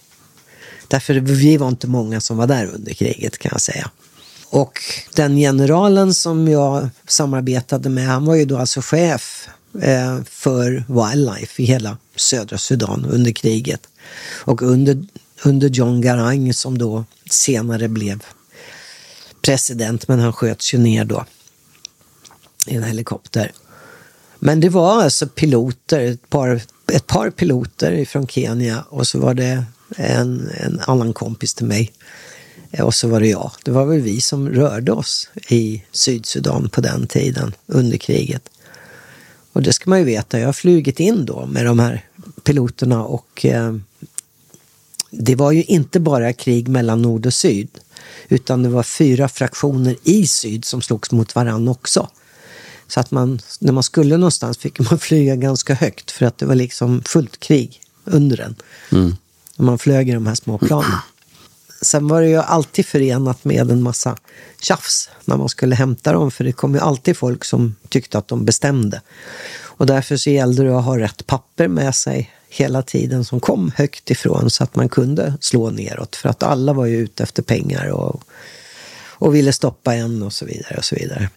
Därför 0.89 1.15
vi 1.15 1.57
var 1.57 1.69
inte 1.69 1.87
många 1.87 2.21
som 2.21 2.37
var 2.37 2.47
där 2.47 2.71
under 2.75 2.93
kriget 2.93 3.39
kan 3.39 3.51
jag 3.53 3.61
säga. 3.61 3.91
Och 4.51 4.79
den 5.15 5.37
generalen 5.37 6.15
som 6.15 6.49
jag 6.49 6.89
samarbetade 7.07 7.89
med, 7.89 8.07
han 8.07 8.25
var 8.25 8.35
ju 8.35 8.45
då 8.45 8.59
alltså 8.59 8.81
chef 8.81 9.49
eh, 9.83 10.23
för 10.25 10.85
Wildlife 10.89 11.63
i 11.63 11.67
hela 11.67 11.99
södra 12.17 12.59
Sudan 12.59 13.07
under 13.11 13.33
kriget. 13.33 13.81
Och 14.23 14.63
under, 14.63 15.05
under 15.43 15.69
John 15.69 16.01
Garang 16.01 16.55
som 16.55 16.79
då 16.79 17.05
senare 17.31 17.89
blev 17.89 18.25
president, 19.43 20.09
men 20.09 20.21
han 20.21 20.33
sköts 20.33 20.75
ju 20.75 20.79
ner 20.79 21.05
då 21.05 21.25
i 22.67 22.75
en 22.75 22.83
helikopter. 22.83 23.53
Men 24.39 24.61
det 24.61 24.69
var 24.69 25.03
alltså 25.03 25.29
piloter, 25.29 26.01
ett 26.01 26.31
par, 26.31 26.63
ett 26.93 27.07
par 27.07 27.31
piloter 27.31 28.05
från 28.05 28.27
Kenya 28.27 28.85
och 28.89 29.07
så 29.07 29.19
var 29.19 29.35
det 29.35 29.65
en, 29.97 30.51
en 30.61 30.81
annan 30.87 31.13
kompis 31.13 31.55
till 31.55 31.67
mig 31.67 31.93
och 32.79 32.95
så 32.95 33.09
var 33.09 33.21
det 33.21 33.29
jag. 33.29 33.51
Det 33.65 33.71
var 33.71 33.87
väl 33.87 34.01
vi 34.01 34.21
som 34.21 34.49
rörde 34.49 34.93
oss 34.93 35.29
i 35.49 35.83
Sydsudan 35.93 36.69
på 36.69 36.81
den 36.81 37.07
tiden, 37.07 37.55
under 37.67 37.99
kriget. 37.99 38.51
Och 39.53 39.63
det 39.63 39.73
ska 39.73 39.91
man 39.91 39.99
ju 39.99 40.05
veta, 40.05 40.39
jag 40.39 40.49
har 40.49 40.53
flugit 40.53 41.01
in 41.01 41.25
då 41.27 41.47
med 41.47 41.67
de 41.67 41.79
här 41.79 42.05
piloterna 42.45 43.05
och 43.05 43.47
eh, 43.47 43.75
det 45.11 45.35
var 45.35 45.53
ju 45.53 45.63
inte 45.63 46.01
bara 46.01 46.33
krig 46.33 46.69
mellan 46.69 47.03
nord 47.03 47.27
och 47.27 47.35
syd, 47.35 47.69
utan 48.29 48.63
det 48.63 48.69
var 48.69 48.83
fyra 48.83 49.29
fraktioner 49.29 49.97
i 50.03 50.27
syd 50.27 50.65
som 50.65 50.83
slogs 50.83 51.13
mot 51.13 51.35
varann 51.35 51.69
också. 51.69 52.09
Så 52.89 53.01
att 53.01 53.11
man, 53.11 53.41
när 53.59 53.73
man 53.73 53.83
skulle 53.83 54.17
någonstans 54.17 54.59
fick 54.59 54.91
man 54.91 54.99
flyga 54.99 55.37
ganska 55.37 55.75
högt 55.75 56.11
för 56.11 56.27
att 56.27 56.39
det 56.39 56.47
var 56.47 56.55
liksom 56.55 57.03
fullt 57.07 57.41
krig 57.41 57.81
under 58.05 58.37
den. 58.37 58.55
Mm. 58.93 59.17
Man 59.57 59.79
flög 59.79 60.09
i 60.09 60.13
de 60.13 60.27
här 60.27 60.35
små 60.35 60.59
planen. 60.59 60.99
Sen 61.83 62.09
var 62.09 62.23
det 62.23 62.29
ju 62.29 62.37
alltid 62.37 62.87
förenat 62.87 63.45
med 63.45 63.71
en 63.71 63.83
massa 63.83 64.17
tjafs 64.61 65.11
när 65.25 65.37
man 65.37 65.49
skulle 65.49 65.75
hämta 65.75 66.13
dem, 66.13 66.31
för 66.31 66.45
det 66.45 66.53
kom 66.53 66.75
ju 66.75 66.81
alltid 66.81 67.17
folk 67.17 67.45
som 67.45 67.77
tyckte 67.89 68.19
att 68.19 68.29
de 68.29 68.45
bestämde. 68.45 69.01
Och 69.63 69.87
därför 69.87 70.17
så 70.17 70.31
gällde 70.31 70.65
det 70.65 70.79
att 70.79 70.85
ha 70.85 70.99
rätt 70.99 71.27
papper 71.27 71.69
med 71.69 71.95
sig 71.95 72.31
hela 72.49 72.83
tiden 72.83 73.25
som 73.25 73.41
kom 73.41 73.73
högt 73.77 74.11
ifrån 74.11 74.51
så 74.51 74.65
att 74.65 74.77
man 74.77 74.89
kunde 74.89 75.35
slå 75.41 75.71
neråt. 75.71 76.17
För 76.17 76.29
att 76.29 76.43
alla 76.43 76.73
var 76.73 76.87
ju 76.87 76.97
ute 76.97 77.23
efter 77.23 77.43
pengar 77.43 77.91
och, 77.91 78.23
och 79.09 79.35
ville 79.35 79.53
stoppa 79.53 79.95
en 79.95 80.23
och 80.23 80.33
så 80.33 80.45
vidare. 80.45 80.77
och 80.77 80.85
så 80.85 80.95
vidare. 80.95 81.31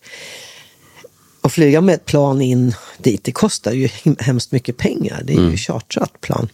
Att 1.41 1.51
flyga 1.51 1.81
med 1.81 1.95
ett 1.95 2.05
plan 2.05 2.41
in 2.41 2.75
dit, 2.97 3.23
det 3.23 3.31
kostar 3.31 3.71
ju 3.71 3.89
hemskt 4.19 4.51
mycket 4.51 4.77
pengar. 4.77 5.21
Det 5.23 5.33
är 5.33 5.37
ju 5.37 5.43
mm. 5.43 5.57
chartrat 5.57 6.21
plan. 6.21 6.49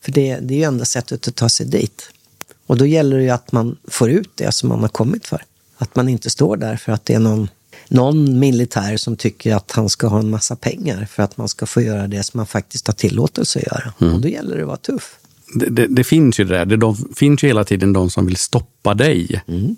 För 0.00 0.12
det, 0.12 0.38
det 0.40 0.54
är 0.54 0.58
ju 0.58 0.64
enda 0.64 0.84
sättet 0.84 1.28
att 1.28 1.34
ta 1.34 1.48
sig 1.48 1.66
dit. 1.66 2.08
Och 2.66 2.76
då 2.76 2.86
gäller 2.86 3.16
det 3.16 3.22
ju 3.22 3.30
att 3.30 3.52
man 3.52 3.76
får 3.88 4.10
ut 4.10 4.30
det 4.34 4.52
som 4.52 4.68
man 4.68 4.80
har 4.80 4.88
kommit 4.88 5.26
för. 5.26 5.42
Att 5.76 5.96
man 5.96 6.08
inte 6.08 6.30
står 6.30 6.56
där 6.56 6.76
för 6.76 6.92
att 6.92 7.04
det 7.04 7.14
är 7.14 7.18
någon, 7.18 7.48
någon 7.88 8.38
militär 8.38 8.96
som 8.96 9.16
tycker 9.16 9.54
att 9.54 9.72
han 9.72 9.88
ska 9.88 10.06
ha 10.06 10.18
en 10.18 10.30
massa 10.30 10.56
pengar 10.56 11.08
för 11.10 11.22
att 11.22 11.36
man 11.36 11.48
ska 11.48 11.66
få 11.66 11.80
göra 11.80 12.06
det 12.06 12.22
som 12.22 12.38
man 12.38 12.46
faktiskt 12.46 12.86
har 12.86 12.94
tillåtelse 12.94 13.58
att 13.58 13.66
göra. 13.66 13.92
Mm. 14.00 14.14
Och 14.14 14.20
då 14.20 14.28
gäller 14.28 14.56
det 14.56 14.62
att 14.62 14.66
vara 14.66 14.76
tuff. 14.76 15.16
Det, 15.54 15.66
det, 15.66 15.86
det 15.86 16.04
finns 16.04 16.40
ju 16.40 16.44
det 16.44 16.54
där. 16.54 16.64
Det 16.64 16.76
de, 16.76 16.96
finns 17.16 17.44
ju 17.44 17.48
hela 17.48 17.64
tiden 17.64 17.92
de 17.92 18.10
som 18.10 18.26
vill 18.26 18.36
stoppa 18.36 18.94
dig. 18.94 19.42
Mm. 19.46 19.76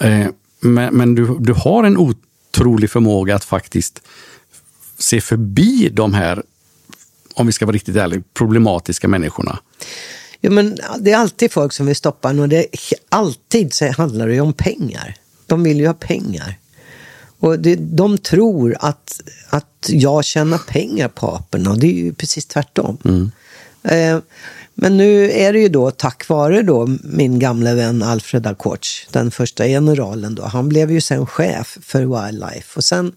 Eh, 0.00 0.30
men, 0.60 0.94
men 0.94 1.14
du, 1.14 1.36
du 1.40 1.52
har 1.52 1.84
en 1.84 1.96
otrolig 1.98 2.90
förmåga 2.90 3.36
att 3.36 3.44
faktiskt 3.44 4.02
se 4.98 5.20
förbi 5.20 5.88
de 5.92 6.14
här, 6.14 6.42
om 7.34 7.46
vi 7.46 7.52
ska 7.52 7.66
vara 7.66 7.74
riktigt 7.74 7.96
ärliga, 7.96 8.22
problematiska 8.34 9.08
människorna. 9.08 9.58
Ja, 10.40 10.50
men 10.50 10.78
det 10.98 11.12
är 11.12 11.16
alltid 11.16 11.52
folk 11.52 11.72
som 11.72 11.86
vill 11.86 11.96
stoppa 11.96 12.30
en 12.30 12.40
och 12.40 12.48
det 12.48 12.66
alltid 13.08 13.74
så 13.74 13.92
handlar 13.92 14.28
det 14.28 14.40
om 14.40 14.52
pengar. 14.52 15.14
De 15.46 15.62
vill 15.62 15.80
ju 15.80 15.86
ha 15.86 15.94
pengar. 15.94 16.58
Och 17.38 17.58
det, 17.58 17.76
de 17.76 18.18
tror 18.18 18.76
att, 18.80 19.20
att 19.50 19.88
jag 19.88 20.24
tjänar 20.24 20.58
pengar 20.58 21.08
på 21.08 21.26
aporna 21.26 21.70
och 21.70 21.78
det 21.78 21.86
är 21.86 22.04
ju 22.04 22.12
precis 22.12 22.46
tvärtom. 22.46 22.98
Mm. 23.04 23.30
Eh, 23.82 24.22
men 24.74 24.96
nu 24.96 25.30
är 25.30 25.52
det 25.52 25.58
ju 25.58 25.68
då 25.68 25.90
tack 25.90 26.28
vare 26.28 26.62
då 26.62 26.96
min 27.02 27.38
gamla 27.38 27.74
vän 27.74 28.02
Alfred 28.02 28.46
Alkorch, 28.46 29.06
den 29.10 29.30
första 29.30 29.64
generalen 29.64 30.34
då. 30.34 30.42
Han 30.42 30.68
blev 30.68 30.90
ju 30.90 31.00
sen 31.00 31.26
chef 31.26 31.78
för 31.82 32.00
Wildlife 32.00 32.76
och 32.76 32.84
sen 32.84 33.12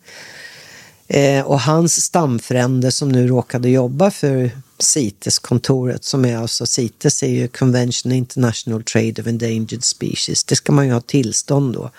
eh, 1.13 1.45
och 1.45 1.59
hans 1.59 2.01
stamfrände 2.01 2.91
som 2.91 3.09
nu 3.09 3.27
råkade 3.27 3.69
jobba 3.69 4.11
för 4.11 4.51
CITES-kontoret 4.79 6.03
som 6.03 6.25
är 6.25 6.37
alltså 6.37 6.65
CITES 6.65 7.23
är 7.23 7.27
ju 7.27 7.47
Convention 7.47 8.11
International 8.11 8.83
Trade 8.83 9.21
of 9.21 9.27
Endangered 9.27 9.83
Species. 9.83 10.43
Det 10.43 10.55
ska 10.55 10.71
man 10.71 10.85
ju 10.87 10.93
ha 10.93 11.01
tillstånd 11.01 11.73
då 11.73 11.91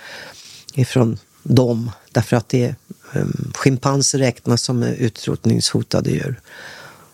ifrån 0.74 1.18
dem 1.42 1.90
därför 2.12 2.36
att 2.36 2.48
det 2.48 2.64
är 2.64 2.74
um, 3.14 3.52
schimpanser 3.54 4.18
räknas 4.18 4.62
som 4.62 4.82
utrotningshotade 4.82 6.10
djur. 6.10 6.40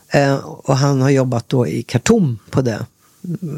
Eh, 0.09 0.35
och 0.35 0.77
han 0.77 1.01
har 1.01 1.11
jobbat 1.11 1.49
då 1.49 1.67
i 1.67 1.83
Khartoum 1.83 2.39
på 2.51 2.61
det 2.63 2.87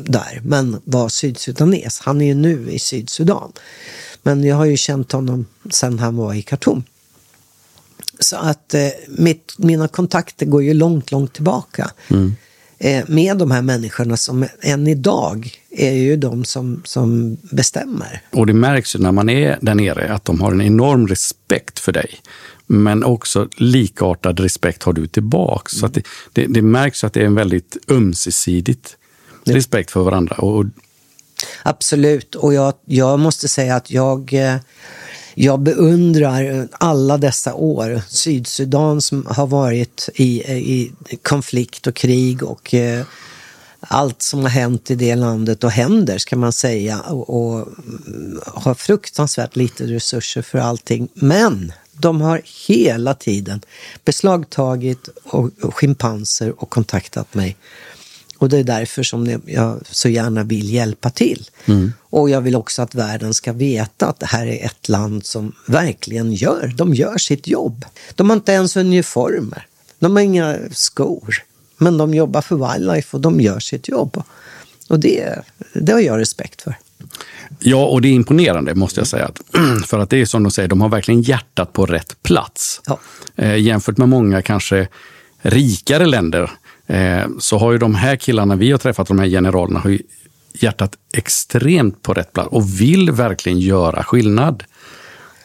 där, 0.05 0.41
men 0.45 0.81
var 0.85 1.09
sydsudanes. 1.09 2.01
Han 2.01 2.21
är 2.21 2.27
ju 2.27 2.35
nu 2.35 2.71
i 2.71 2.79
Sydsudan. 2.79 3.53
Men 4.23 4.45
jag 4.45 4.57
har 4.57 4.65
ju 4.65 4.77
känt 4.77 5.13
honom 5.13 5.47
sedan 5.71 5.99
han 5.99 6.17
var 6.17 6.35
i 6.35 6.43
Khartoum. 6.43 6.83
Så 8.21 8.37
att 8.37 8.75
eh, 8.75 8.89
mitt, 9.09 9.55
mina 9.59 9.89
kontakter 9.89 10.47
går 10.47 10.63
ju 10.63 10.75
långt, 10.75 11.13
långt 11.13 11.33
tillbaka. 11.33 11.91
Mm. 12.09 12.37
Eh, 12.79 13.05
med 13.09 13.37
de 13.37 13.51
här 13.51 13.63
människorna 13.63 14.17
som 14.17 14.47
än 14.61 14.87
idag 14.87 15.53
är 15.71 15.93
ju 15.93 16.17
de 16.17 16.45
som, 16.45 16.83
som 16.85 17.37
bestämmer. 17.43 18.23
Och 18.31 18.47
det 18.47 18.53
märks 18.53 18.97
ju 18.97 18.99
när 18.99 19.13
man 19.13 19.29
är 19.29 19.59
där 19.61 19.75
nere 19.75 20.13
att 20.13 20.25
de 20.25 20.41
har 20.41 20.53
en 20.53 20.61
enorm 20.61 21.07
respekt 21.07 21.79
för 21.79 21.93
dig. 21.93 22.21
Men 22.67 23.05
också 23.05 23.49
likartad 23.57 24.41
respekt 24.41 24.83
har 24.83 24.93
du 24.93 25.07
tillbaks. 25.07 25.73
Mm. 25.73 25.81
Så 25.81 25.87
det, 25.87 26.07
det, 26.33 26.47
det, 26.47 26.63
märks 26.63 27.05
att 27.05 27.13
det 27.13 27.21
är 27.21 27.27
en 27.27 27.35
väldigt 27.35 27.77
ömsesidigt 27.89 28.97
ja. 29.45 29.55
respekt 29.55 29.91
för 29.91 30.01
varandra. 30.01 30.35
Och, 30.35 30.65
Absolut, 31.63 32.35
och 32.35 32.55
jag, 32.55 32.75
jag 32.85 33.19
måste 33.19 33.49
säga 33.49 33.77
att 33.77 33.91
jag 33.91 34.33
eh, 34.33 34.57
jag 35.43 35.61
beundrar 35.61 36.69
alla 36.73 37.19
dessa 37.19 37.55
år. 37.55 38.03
Sydsudan 38.09 39.01
som 39.01 39.27
har 39.27 39.47
varit 39.47 40.09
i, 40.15 40.43
i 40.53 40.93
konflikt 41.23 41.87
och 41.87 41.95
krig 41.95 42.43
och 42.43 42.75
eh, 42.75 43.05
allt 43.81 44.23
som 44.23 44.41
har 44.41 44.49
hänt 44.49 44.91
i 44.91 44.95
det 44.95 45.15
landet 45.15 45.65
och 45.65 45.71
händer 45.71 46.19
ska 46.19 46.37
man 46.37 46.53
säga 46.53 47.01
och, 47.01 47.31
och 47.31 47.69
mm, 48.07 48.41
har 48.47 48.75
fruktansvärt 48.75 49.57
lite 49.57 49.85
resurser 49.85 50.43
för 50.43 50.59
allting. 50.59 51.09
Men 51.15 51.73
de 51.93 52.21
har 52.21 52.43
hela 52.69 53.15
tiden 53.15 53.61
beslagtagit 54.05 55.09
och, 55.25 55.51
och 55.63 55.75
schimpanser 55.75 56.63
och 56.63 56.71
kontaktat 56.71 57.35
mig 57.35 57.57
och 58.41 58.49
det 58.49 58.59
är 58.59 58.65
därför 58.65 59.03
som 59.03 59.41
jag 59.47 59.81
så 59.91 60.09
gärna 60.09 60.43
vill 60.43 60.75
hjälpa 60.75 61.11
till. 61.11 61.49
Mm. 61.67 61.93
Och 62.01 62.31
jag 62.31 62.41
vill 62.41 62.57
också 62.57 62.83
att 62.83 62.95
världen 62.95 63.35
ska 63.35 63.53
veta 63.53 64.07
att 64.07 64.21
det 64.21 64.27
här 64.27 64.47
är 64.47 64.65
ett 64.65 64.89
land 64.89 65.27
som 65.27 65.53
verkligen 65.67 66.33
gör, 66.33 66.73
de 66.77 66.95
gör 66.95 67.19
sitt 67.19 67.47
jobb. 67.47 67.85
De 68.15 68.31
har 68.31 68.37
inte 68.37 68.53
ens 68.53 68.77
uniformer. 68.77 69.67
De 69.99 70.17
har 70.17 70.23
inga 70.23 70.57
skor. 70.73 71.35
Men 71.77 71.99
de 71.99 72.15
jobbar 72.15 72.43
för 72.43 72.73
wildlife 72.73 73.17
och 73.17 73.21
de 73.21 73.41
gör 73.41 73.61
sitt 73.61 73.89
jobb. 73.89 74.23
Och 74.89 75.01
det, 75.01 75.39
det 75.73 75.93
har 75.93 76.01
jag 76.01 76.19
respekt 76.19 76.63
för. 76.63 76.75
Ja, 77.59 77.87
och 77.87 78.03
det 78.03 78.09
är 78.09 78.13
imponerande 78.13 78.75
måste 78.75 79.01
jag 79.01 79.07
säga. 79.07 79.31
För 79.87 79.99
att 79.99 80.11
det 80.11 80.21
är 80.21 80.27
som 80.27 80.43
de 80.43 80.51
säger, 80.51 80.69
de 80.69 80.81
har 80.81 80.89
verkligen 80.89 81.23
hjärtat 81.23 81.73
på 81.73 81.87
rätt 81.87 82.23
plats. 82.23 82.81
Ja. 82.87 82.99
Eh, 83.37 83.57
jämfört 83.57 83.97
med 83.97 84.09
många 84.09 84.43
kanske 84.43 84.89
rikare 85.43 86.07
länder 86.07 86.51
Eh, 86.91 87.29
så 87.39 87.59
har 87.59 87.73
ju 87.73 87.79
de 87.79 87.95
här 87.95 88.17
killarna 88.17 88.57
vi 88.57 88.71
har 88.71 88.79
träffat, 88.79 89.09
de 89.09 89.19
här 89.19 89.27
generalerna, 89.27 89.81
har 89.81 89.91
ju 89.91 89.99
hjärtat 90.53 90.97
extremt 91.13 92.03
på 92.03 92.15
rätt 92.15 92.33
plats 92.33 92.49
och 92.53 92.81
vill 92.81 93.11
verkligen 93.11 93.59
göra 93.61 94.05
skillnad. 94.05 94.65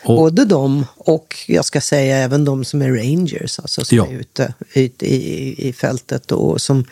Och, 0.04 0.16
Både 0.16 0.46
de 0.46 0.86
och 0.98 1.36
jag 1.48 1.66
ska 1.66 1.82
säga 1.82 2.18
även 2.18 2.46
de 2.46 2.66
som 2.66 2.82
är 2.82 2.90
rangers, 2.90 3.60
alltså 3.60 3.86
som 3.86 3.98
ja. 3.98 4.08
är 4.08 4.14
ute, 4.14 4.54
ute 4.74 5.06
i, 5.06 5.68
i 5.70 5.74
fältet 5.74 6.32
och 6.32 6.62
som 6.62 6.86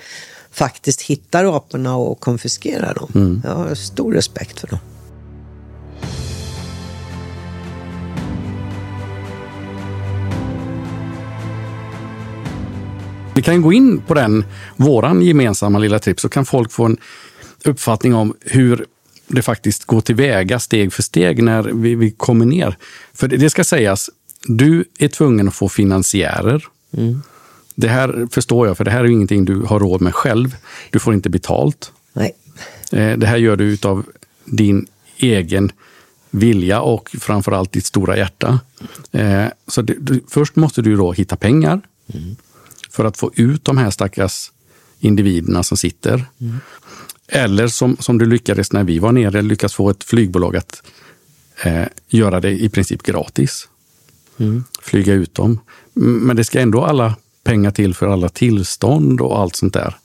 faktiskt 0.52 1.02
hittar 1.02 1.58
aporna 1.58 1.96
och 1.96 2.20
konfiskerar 2.20 2.94
dem. 2.94 3.12
Mm. 3.16 3.42
Jag 3.46 3.56
har 3.56 3.76
stor 3.76 4.14
respekt 4.14 4.60
för 4.60 4.68
dem. 4.68 4.80
Vi 13.36 13.42
kan 13.42 13.62
gå 13.62 13.74
in 13.74 14.02
på 14.02 14.14
den, 14.14 14.46
våran 14.76 15.22
gemensamma 15.22 15.80
lilla 15.80 16.00
tripp, 16.00 16.20
så 16.20 16.30
kan 16.30 16.46
folk 16.46 16.72
få 16.72 16.86
en 16.86 16.98
uppfattning 17.66 18.16
om 18.16 18.36
hur 18.42 18.86
det 19.28 19.42
faktiskt 19.42 19.86
går 19.86 20.02
tillväga 20.02 20.60
steg 20.60 20.94
för 20.94 21.04
steg 21.04 21.44
när 21.44 21.64
vi, 21.64 21.96
vi 21.96 22.12
kommer 22.12 22.46
ner. 22.46 22.78
För 23.14 23.28
det, 23.28 23.38
det, 23.38 23.50
ska 23.50 23.64
sägas, 23.64 24.10
du 24.48 24.86
är 25.00 25.08
tvungen 25.08 25.48
att 25.48 25.56
få 25.56 25.70
finansiärer. 25.70 26.66
Mm. 26.98 27.22
Det 27.76 27.88
här 27.88 28.28
förstår 28.32 28.68
jag, 28.68 28.78
för 28.78 28.84
det 28.84 28.92
här 28.92 29.04
är 29.04 29.08
ingenting 29.08 29.46
du 29.46 29.62
har 29.62 29.80
råd 29.80 30.02
med 30.02 30.16
själv. 30.16 30.56
Du 30.90 31.00
får 31.00 31.14
inte 31.14 31.30
betalt. 31.30 31.92
Nej. 32.14 32.36
Eh, 32.92 33.18
det 33.18 33.28
här 33.28 33.38
gör 33.38 33.56
du 33.56 33.78
av 33.84 34.06
din 34.46 34.88
egen 35.18 35.72
vilja 36.32 36.82
och 36.82 37.16
framförallt 37.20 37.72
ditt 37.72 37.86
stora 37.86 38.18
hjärta. 38.18 38.60
Eh, 39.12 39.46
så 39.68 39.82
det, 39.82 39.96
du, 40.00 40.24
först 40.30 40.56
måste 40.56 40.82
du 40.82 40.96
då 40.96 41.14
hitta 41.14 41.36
pengar. 41.36 41.82
Mm 42.14 42.36
för 42.94 43.06
att 43.06 43.18
få 43.18 43.32
ut 43.36 43.66
de 43.66 43.78
här 43.78 43.92
stackars 43.92 44.52
individerna 45.00 45.64
som 45.64 45.78
sitter. 45.78 46.26
Mm. 46.42 46.58
Eller 47.28 47.68
som, 47.68 47.98
som 48.00 48.18
du 48.18 48.26
lyckades 48.26 48.72
när 48.72 48.84
vi 48.84 49.00
var 49.00 49.12
nere, 49.12 49.42
lyckas 49.42 49.74
få 49.74 49.90
ett 49.90 50.04
flygbolag 50.04 50.56
att 50.56 50.84
eh, 51.64 51.86
göra 52.08 52.40
det 52.40 52.52
i 52.52 52.70
princip 52.70 53.04
gratis. 53.04 53.68
Mm. 54.38 54.64
Flyga 54.82 55.14
ut 55.14 55.36
dem. 55.36 55.60
Men 55.94 56.36
det 56.36 56.44
ska 56.44 56.60
ändå 56.60 56.86
alla 56.86 57.16
pengar 57.44 57.72
till 57.72 57.96
för 57.96 58.08
alla 58.08 58.30
tillstånd 58.30 59.22
och 59.22 59.40
allt 59.40 59.56
sånt 59.56 59.74
där. 59.74 59.98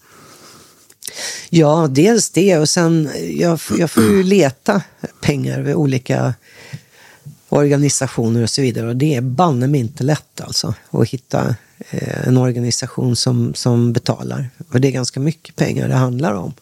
Ja, 1.50 1.86
dels 1.90 2.30
det 2.30 2.58
och 2.58 2.68
sen 2.68 3.10
jag, 3.30 3.60
jag 3.78 3.90
får 3.90 4.02
ju 4.02 4.22
leta 4.22 4.82
pengar 5.20 5.60
vid 5.60 5.74
olika 5.74 6.34
organisationer 7.48 8.42
och 8.42 8.50
så 8.50 8.62
vidare 8.62 8.88
och 8.88 8.96
det 8.96 9.14
är 9.14 9.20
banne 9.20 9.66
mig 9.66 9.80
inte 9.80 10.04
lätt 10.04 10.40
alltså 10.40 10.74
att 10.90 11.08
hitta 11.08 11.40
Eh, 11.48 11.54
en 12.24 12.36
organisation 12.36 13.16
som, 13.16 13.54
som 13.54 13.92
betalar. 13.92 14.50
Och 14.72 14.80
det 14.80 14.88
är 14.88 14.92
ganska 14.92 15.20
mycket 15.20 15.56
pengar 15.56 15.88
det 15.88 15.94
handlar 15.94 16.34
om. 16.34 16.52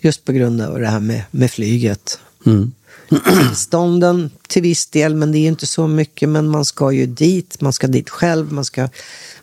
Just 0.00 0.24
på 0.24 0.32
grund 0.32 0.60
av 0.60 0.80
det 0.80 0.88
här 0.88 1.00
med, 1.00 1.22
med 1.30 1.50
flyget. 1.50 2.18
Mm. 2.46 2.72
Tillstånden 3.08 4.30
till 4.48 4.62
viss 4.62 4.86
del, 4.86 5.14
men 5.14 5.32
det 5.32 5.38
är 5.38 5.48
inte 5.48 5.66
så 5.66 5.86
mycket. 5.86 6.28
Men 6.28 6.48
man 6.48 6.64
ska 6.64 6.92
ju 6.92 7.06
dit, 7.06 7.60
man 7.60 7.72
ska 7.72 7.86
dit 7.86 8.10
själv, 8.10 8.52
man 8.52 8.64
ska 8.64 8.88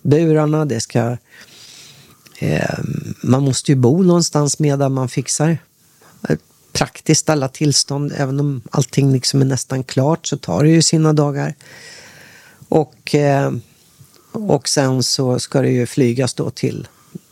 burarna, 0.02 0.66
det 0.66 0.80
ska... 0.80 1.18
Eh, 2.40 2.80
man 3.22 3.44
måste 3.44 3.72
ju 3.72 3.76
bo 3.76 4.04
någonstans 4.04 4.60
medan 4.60 4.94
man 4.94 5.10
fixar 5.10 5.58
praktiskt 6.74 7.30
alla 7.30 7.48
tillstånd. 7.48 8.14
Även 8.18 8.40
om 8.40 8.62
allting 8.72 9.14
liksom 9.14 9.42
är 9.42 9.46
nästan 9.46 9.84
klart 9.84 10.28
så 10.28 10.38
tar 10.38 10.64
det 10.64 10.70
ju 10.70 10.82
sina 10.82 11.14
dagar. 11.14 11.54
Och, 12.70 13.16
eh, 13.16 13.52
och 14.34 14.70
sen 14.70 15.04
så 15.04 15.40
ska 15.40 15.62
det 15.62 15.70
ju 15.70 15.86
flygas 15.86 16.34
då 16.34 16.50
till, 16.50 16.88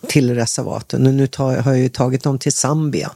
till 0.08 0.36
reservaten. 0.36 1.04
Nu 1.04 1.28
tar, 1.28 1.58
har 1.58 1.72
jag 1.72 1.82
ju 1.82 1.90
tagit 1.90 2.24
dem 2.24 2.40
till 2.40 2.52
Zambia. 2.52 3.12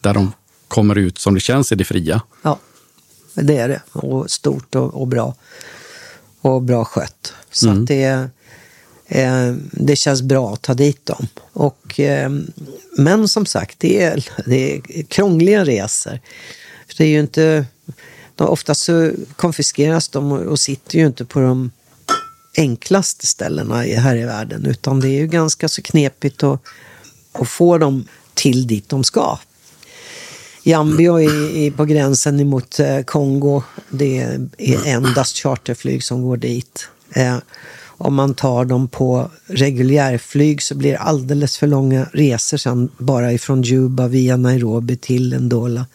Där 0.00 0.14
de 0.14 0.32
kommer 0.68 0.98
ut 0.98 1.18
som 1.18 1.34
det 1.34 1.40
känns 1.40 1.72
i 1.72 1.74
det 1.74 1.84
fria? 1.84 2.22
Ja, 2.42 2.58
det 3.34 3.56
är 3.56 3.68
det. 3.68 3.82
Och 3.92 4.30
stort 4.30 4.74
och, 4.74 4.94
och 4.94 5.06
bra. 5.06 5.34
Och 6.40 6.62
bra 6.62 6.84
skött. 6.84 7.32
Så 7.50 7.68
mm. 7.68 7.82
att 7.82 7.88
det, 7.88 8.28
eh, 9.06 9.54
det 9.72 9.96
känns 9.96 10.22
bra 10.22 10.52
att 10.52 10.62
ta 10.62 10.74
dit 10.74 11.06
dem. 11.06 11.26
Och, 11.52 12.00
eh, 12.00 12.30
men 12.98 13.28
som 13.28 13.46
sagt, 13.46 13.80
det 13.80 14.02
är, 14.02 14.28
det 14.46 14.74
är 14.74 15.02
krångliga 15.02 15.64
resor. 15.64 16.20
För 16.88 16.94
det 16.96 17.04
är 17.04 17.08
ju 17.08 17.20
inte... 17.20 17.66
De, 18.36 18.48
oftast 18.48 18.80
så 18.80 19.12
konfiskeras 19.36 20.08
de 20.08 20.32
och, 20.32 20.40
och 20.40 20.60
sitter 20.60 20.98
ju 20.98 21.06
inte 21.06 21.24
på 21.24 21.40
de 21.40 21.70
enklaste 22.56 23.26
ställena 23.26 23.76
här 23.82 24.16
i 24.16 24.24
världen. 24.24 24.66
Utan 24.66 25.00
det 25.00 25.08
är 25.08 25.20
ju 25.20 25.26
ganska 25.26 25.68
så 25.68 25.82
knepigt 25.82 26.42
att, 26.42 26.60
att 27.32 27.48
få 27.48 27.78
dem 27.78 28.08
till 28.34 28.66
dit 28.66 28.88
de 28.88 29.04
ska. 29.04 29.38
Jambio 30.62 31.20
är, 31.20 31.70
på 31.70 31.84
gränsen 31.84 32.40
emot 32.40 32.80
eh, 32.80 33.02
Kongo. 33.02 33.62
Det 33.90 34.18
är 34.58 34.86
endast 34.86 35.36
charterflyg 35.36 36.04
som 36.04 36.22
går 36.22 36.36
dit. 36.36 36.88
Eh, 37.14 37.36
om 37.96 38.14
man 38.14 38.34
tar 38.34 38.64
dem 38.64 38.88
på 38.88 39.30
reguljärflyg 39.46 40.62
så 40.62 40.74
blir 40.74 40.92
det 40.92 40.98
alldeles 40.98 41.58
för 41.58 41.66
långa 41.66 42.06
resor 42.12 42.56
sen 42.56 42.90
bara 42.98 43.32
ifrån 43.32 43.62
Juba 43.62 44.08
via 44.08 44.36
Nairobi 44.36 44.96
till 44.96 45.40
Ndola. 45.40 45.86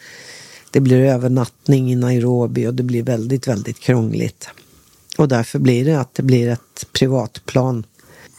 Det 0.71 0.79
blir 0.79 0.99
övernattning 0.99 1.91
i 1.91 1.95
Nairobi 1.95 2.67
och 2.67 2.73
det 2.73 2.83
blir 2.83 3.03
väldigt, 3.03 3.47
väldigt 3.47 3.79
krångligt. 3.79 4.49
Och 5.19 5.27
därför 5.27 5.59
blir 5.59 5.85
det 5.85 5.99
att 5.99 6.13
det 6.13 6.23
blir 6.23 6.49
ett 6.49 6.87
privatplan. 6.91 7.85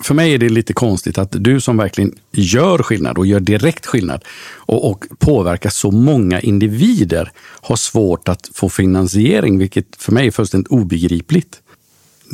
För 0.05 0.15
mig 0.15 0.35
är 0.35 0.39
det 0.39 0.49
lite 0.49 0.73
konstigt 0.73 1.19
att 1.19 1.29
du 1.33 1.61
som 1.61 1.77
verkligen 1.77 2.15
gör 2.33 2.79
skillnad 2.79 3.19
och 3.19 3.27
gör 3.27 3.41
direkt 3.41 3.87
skillnad 3.87 4.25
och, 4.55 4.91
och 4.91 5.05
påverkar 5.19 5.71
så 5.71 5.91
många 5.91 6.41
individer 6.41 7.33
har 7.39 7.77
svårt 7.77 8.29
att 8.29 8.51
få 8.55 8.69
finansiering, 8.69 9.59
vilket 9.59 9.87
för 9.99 10.13
mig 10.13 10.27
är 10.27 10.31
fullständigt 10.31 10.69
obegripligt 10.69 11.61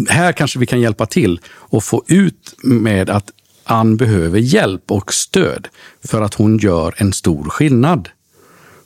här 0.09 0.32
kanske 0.32 0.59
vi 0.59 0.66
kan 0.66 0.80
hjälpa 0.80 1.06
till 1.06 1.40
och 1.46 1.85
få 1.85 2.02
ut 2.06 2.54
med 2.62 3.11
att 3.11 3.30
Ann 3.64 3.96
behöver 3.96 4.38
hjälp 4.38 4.90
och 4.90 5.14
stöd 5.14 5.68
för 6.04 6.22
att 6.22 6.35
hon 6.35 6.59
gör 6.59 6.94
en 6.96 7.12
stor 7.12 7.44
skillnad. 7.44 8.09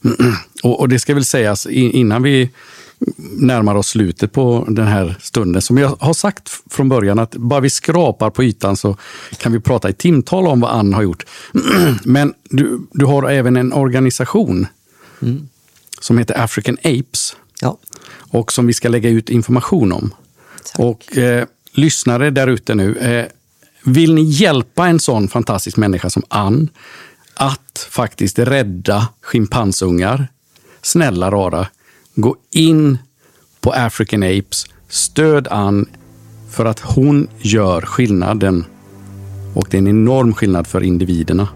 Och, 0.63 0.81
och 0.81 0.89
det 0.89 0.99
ska 0.99 1.15
väl 1.15 1.25
sägas 1.25 1.67
innan 1.67 2.23
vi 2.23 2.51
närmar 3.39 3.75
oss 3.75 3.89
slutet 3.89 4.33
på 4.33 4.65
den 4.69 4.87
här 4.87 5.17
stunden. 5.21 5.63
Som 5.63 5.79
jag 5.79 5.97
har 6.01 6.15
sagt 6.15 6.51
från 6.71 6.89
början 6.89 7.19
att 7.19 7.37
bara 7.37 7.61
vi 7.61 7.71
skrapar 7.71 8.31
på 8.31 8.45
ytan 8.45 8.77
så 8.77 8.97
kan 9.39 9.53
vi 9.53 9.61
prata 9.61 9.91
i 9.91 9.93
timtal 9.93 10.47
om 10.47 10.61
vad 10.61 10.71
Ann 10.71 10.95
har 10.95 11.03
gjort. 11.03 11.27
Men 12.05 12.35
du, 12.45 12.81
du 12.93 13.05
har 13.05 13.31
även 13.31 13.57
en 13.57 13.73
organisation 13.73 14.67
mm. 15.23 15.49
som 16.01 16.19
heter 16.19 16.41
African 16.41 16.77
Apes. 16.85 17.37
Ja. 17.61 17.79
Och 18.13 18.53
som 18.53 18.67
vi 18.67 18.73
ska 18.73 18.89
lägga 18.89 19.11
ut 19.11 19.31
information 19.31 19.93
om. 19.93 20.15
Tack. 20.65 20.79
Och 20.79 21.19
eh, 21.19 21.47
lyssnare 21.73 22.31
där 22.31 22.47
ute 22.47 22.75
nu, 22.75 22.97
eh, 22.97 23.27
vill 23.85 24.15
ni 24.15 24.23
hjälpa 24.23 24.89
en 24.89 25.01
sån 25.01 25.29
fantastisk 25.29 25.77
människa 25.77 26.11
som 26.11 26.23
Ann 26.29 26.69
att 27.35 27.87
faktiskt 27.91 28.39
rädda 28.39 29.09
schimpansungar? 29.21 30.29
Snälla 30.83 31.31
rara, 31.31 31.67
gå 32.15 32.37
in 32.51 32.99
på 33.61 33.73
African 33.73 34.23
Apes, 34.23 34.67
stöd 34.89 35.49
Ann 35.49 35.87
för 36.51 36.65
att 36.65 36.81
hon 36.81 37.29
gör 37.39 37.83
skillnaden. 37.83 38.65
Och 39.55 39.69
det 39.71 39.77
är 39.77 39.79
en 39.79 39.89
enorm 39.89 40.35
skillnad 40.35 40.67
för 40.67 40.83
individerna. 40.83 41.49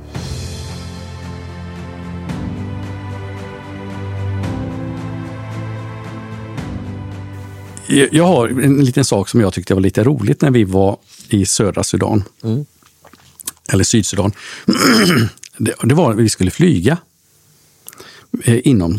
Jag 8.11 8.27
har 8.27 8.49
en 8.49 8.85
liten 8.85 9.05
sak 9.05 9.29
som 9.29 9.41
jag 9.41 9.53
tyckte 9.53 9.75
var 9.75 9.81
lite 9.81 10.05
roligt 10.05 10.41
när 10.41 10.51
vi 10.51 10.65
var 10.65 10.99
i 11.29 11.47
södra 11.47 11.85
Sudan. 11.85 12.25
Mm. 12.43 12.67
Eller 13.73 13.85
Sydsudan. 13.85 14.33
Det, 15.59 15.95
var 15.95 16.11
att 16.11 16.17
vi 16.17 16.29
skulle 16.29 16.51
flyga 16.51 16.99
eh, 18.45 18.61
inom 18.65 18.99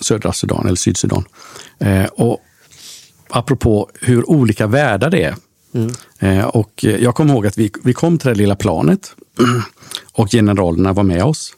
södra 0.00 0.32
Sudan 0.32 0.66
eller 0.66 0.76
Sydsudan. 0.76 1.24
Eh, 1.78 2.04
och 2.04 2.40
apropå 3.28 3.90
hur 4.00 4.30
olika 4.30 4.66
världar 4.66 5.10
det 5.10 5.24
är. 5.24 5.36
Mm. 5.74 5.92
Eh, 6.18 6.44
och 6.44 6.84
jag 6.84 7.14
kommer 7.14 7.34
ihåg 7.34 7.46
att 7.46 7.58
vi, 7.58 7.72
vi 7.84 7.94
kom 7.94 8.18
till 8.18 8.28
det 8.28 8.34
lilla 8.34 8.56
planet 8.56 9.14
och 10.12 10.30
generalerna 10.30 10.92
var 10.92 11.02
med 11.02 11.24
oss. 11.24 11.54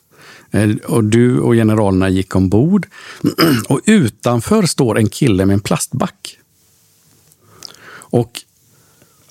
Och 0.87 1.05
du 1.05 1.41
och 1.41 1.55
generalerna 1.55 2.09
gick 2.09 2.37
ombord. 2.37 2.87
Och 3.69 3.81
utanför 3.85 4.67
står 4.67 4.99
en 4.99 5.09
kille 5.09 5.47
med 5.47 5.55
en 5.55 5.61
plastback. 5.61 6.39
Och 7.91 8.43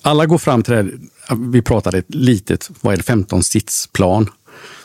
alla 0.02 0.26
går 0.26 0.38
fram 0.38 0.62
till 0.62 0.74
det 0.74 0.90
vi 1.38 1.62
pratade 1.62 1.98
ett 1.98 2.14
litet, 2.14 2.70
vad 2.80 2.92
är 2.92 2.96
det, 2.96 3.02
15 3.02 3.42
sitsplan. 3.42 4.30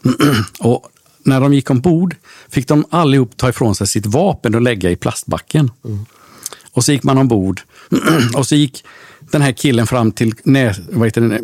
och 0.60 0.90
när 1.26 1.42
de 1.42 1.54
gick 1.54 1.70
ombord 1.70 2.16
fick 2.50 2.68
de 2.68 2.86
allihop 2.90 3.38
ta 3.38 3.50
ifrån 3.50 3.76
sig 3.76 3.88
sitt 3.88 4.06
vapen 4.06 4.56
och 4.56 4.62
lägga 4.62 4.92
i 4.92 4.96
plastbacken. 4.96 5.72
Mm. 5.86 6.06
Och 6.72 6.84
så 6.84 6.92
gick 6.92 7.04
man 7.04 7.18
ombord 7.18 7.62
och 8.36 8.48
så 8.48 8.56
gick 8.56 8.84
den 9.20 9.42
här 9.42 9.52
killen 9.52 9.88
fram 9.88 10.12
till 10.12 10.34
nä, 10.44 10.76
vad 10.90 11.08
heter 11.08 11.22
det, 11.22 11.42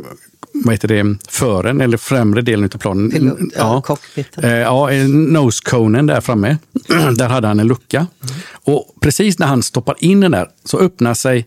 vad 0.53 0.73
heter 0.73 0.87
det, 0.87 1.17
fören 1.29 1.81
eller 1.81 1.97
främre 1.97 2.41
delen 2.41 2.69
av 2.73 2.77
planen. 2.77 3.11
Pilot, 3.11 3.39
ja, 3.55 3.81
cockpiten. 3.81 4.43
Eh, 4.43 4.51
ja, 4.51 4.89
nose 5.07 5.61
conen 5.63 6.05
där 6.05 6.21
framme. 6.21 6.57
där 7.15 7.29
hade 7.29 7.47
han 7.47 7.59
en 7.59 7.67
lucka. 7.67 7.97
Mm. 7.97 8.35
Och 8.51 8.95
precis 9.01 9.39
när 9.39 9.47
han 9.47 9.63
stoppar 9.63 9.95
in 9.99 10.19
den 10.19 10.31
där 10.31 10.49
så 10.65 10.79
öppnar 10.79 11.13
sig 11.13 11.45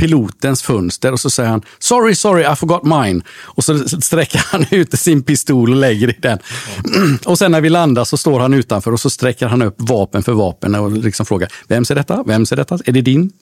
pilotens 0.00 0.62
fönster 0.62 1.12
och 1.12 1.20
så 1.20 1.30
säger 1.30 1.50
han 1.50 1.62
“Sorry, 1.78 2.14
sorry, 2.14 2.52
I 2.52 2.56
forgot 2.56 2.82
mine”. 2.84 3.22
Och 3.42 3.64
så 3.64 3.88
sträcker 3.88 4.44
han 4.46 4.66
ut 4.70 4.98
sin 4.98 5.22
pistol 5.22 5.70
och 5.70 5.76
lägger 5.76 6.08
i 6.10 6.16
den. 6.20 6.38
Mm. 6.84 7.18
Och 7.26 7.38
sen 7.38 7.52
när 7.52 7.60
vi 7.60 7.68
landar 7.68 8.04
så 8.04 8.16
står 8.16 8.40
han 8.40 8.54
utanför 8.54 8.92
och 8.92 9.00
så 9.00 9.10
sträcker 9.10 9.46
han 9.46 9.62
upp 9.62 9.74
vapen 9.78 10.22
för 10.22 10.32
vapen 10.32 10.74
och 10.74 10.92
liksom 10.92 11.26
frågar 11.26 11.52
“Vem 11.68 11.84
ser 11.84 11.94
detta? 11.94 12.22
Vem 12.22 12.46
ser 12.46 12.56
detta? 12.56 12.78
Är 12.84 12.92
det 12.92 13.00
din?” 13.00 13.32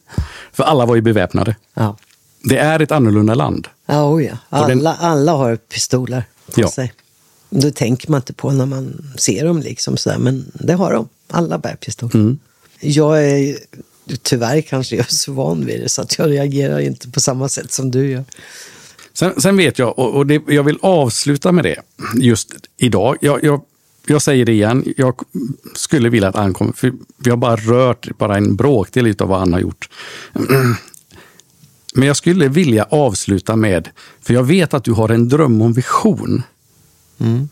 För 0.52 0.64
alla 0.64 0.86
var 0.86 0.94
ju 0.94 1.00
beväpnade. 1.00 1.56
Ja. 1.74 1.96
Det 2.42 2.58
är 2.58 2.80
ett 2.80 2.92
annorlunda 2.92 3.34
land. 3.34 3.68
Ja, 3.86 4.04
oh 4.04 4.24
ja. 4.24 4.36
Alla, 4.48 4.94
alla 4.94 5.32
har 5.32 5.56
pistoler 5.56 6.24
på 6.54 6.60
ja. 6.60 6.70
sig. 6.70 6.92
Det 7.50 7.70
tänker 7.70 8.10
man 8.10 8.18
inte 8.18 8.32
på 8.32 8.50
när 8.50 8.66
man 8.66 9.12
ser 9.18 9.44
dem, 9.44 9.60
liksom 9.60 9.96
sådär. 9.96 10.18
men 10.18 10.52
det 10.54 10.72
har 10.72 10.92
de. 10.92 11.08
Alla 11.30 11.58
bär 11.58 11.76
pistol. 11.76 12.10
Mm. 12.14 12.38
Jag 12.80 13.24
är 13.24 13.58
tyvärr 14.16 14.60
kanske 14.60 14.96
jag 14.96 15.06
är 15.06 15.12
så 15.12 15.32
van 15.32 15.66
vid 15.66 15.80
det 15.80 15.88
så 15.88 16.02
att 16.02 16.18
jag 16.18 16.30
reagerar 16.30 16.78
inte 16.78 17.10
på 17.10 17.20
samma 17.20 17.48
sätt 17.48 17.72
som 17.72 17.90
du 17.90 18.10
gör. 18.10 18.24
Sen, 19.12 19.40
sen 19.40 19.56
vet 19.56 19.78
jag, 19.78 19.98
och, 19.98 20.14
och 20.14 20.26
det, 20.26 20.42
jag 20.48 20.62
vill 20.62 20.78
avsluta 20.82 21.52
med 21.52 21.64
det 21.64 21.76
just 22.14 22.54
idag. 22.76 23.16
Jag, 23.20 23.44
jag, 23.44 23.62
jag 24.06 24.22
säger 24.22 24.44
det 24.44 24.52
igen, 24.52 24.94
jag 24.96 25.14
skulle 25.74 26.08
vilja 26.08 26.28
att 26.28 26.36
Ann 26.36 26.54
kommer, 26.54 26.72
för 26.72 26.92
vi 27.16 27.30
har 27.30 27.36
bara 27.36 27.56
rört 27.56 28.18
bara 28.18 28.36
en 28.36 28.56
bråkdel 28.56 29.14
av 29.18 29.28
vad 29.28 29.42
Ann 29.42 29.52
har 29.52 29.60
gjort. 29.60 29.88
Men 31.94 32.08
jag 32.08 32.16
skulle 32.16 32.48
vilja 32.48 32.84
avsluta 32.84 33.56
med, 33.56 33.88
för 34.20 34.34
jag 34.34 34.42
vet 34.42 34.74
att 34.74 34.84
du 34.84 34.92
har 34.92 35.08
en 35.08 35.28
dröm 35.28 35.62
och 35.62 35.78
vision. 35.78 36.42
Mm. 37.18 37.48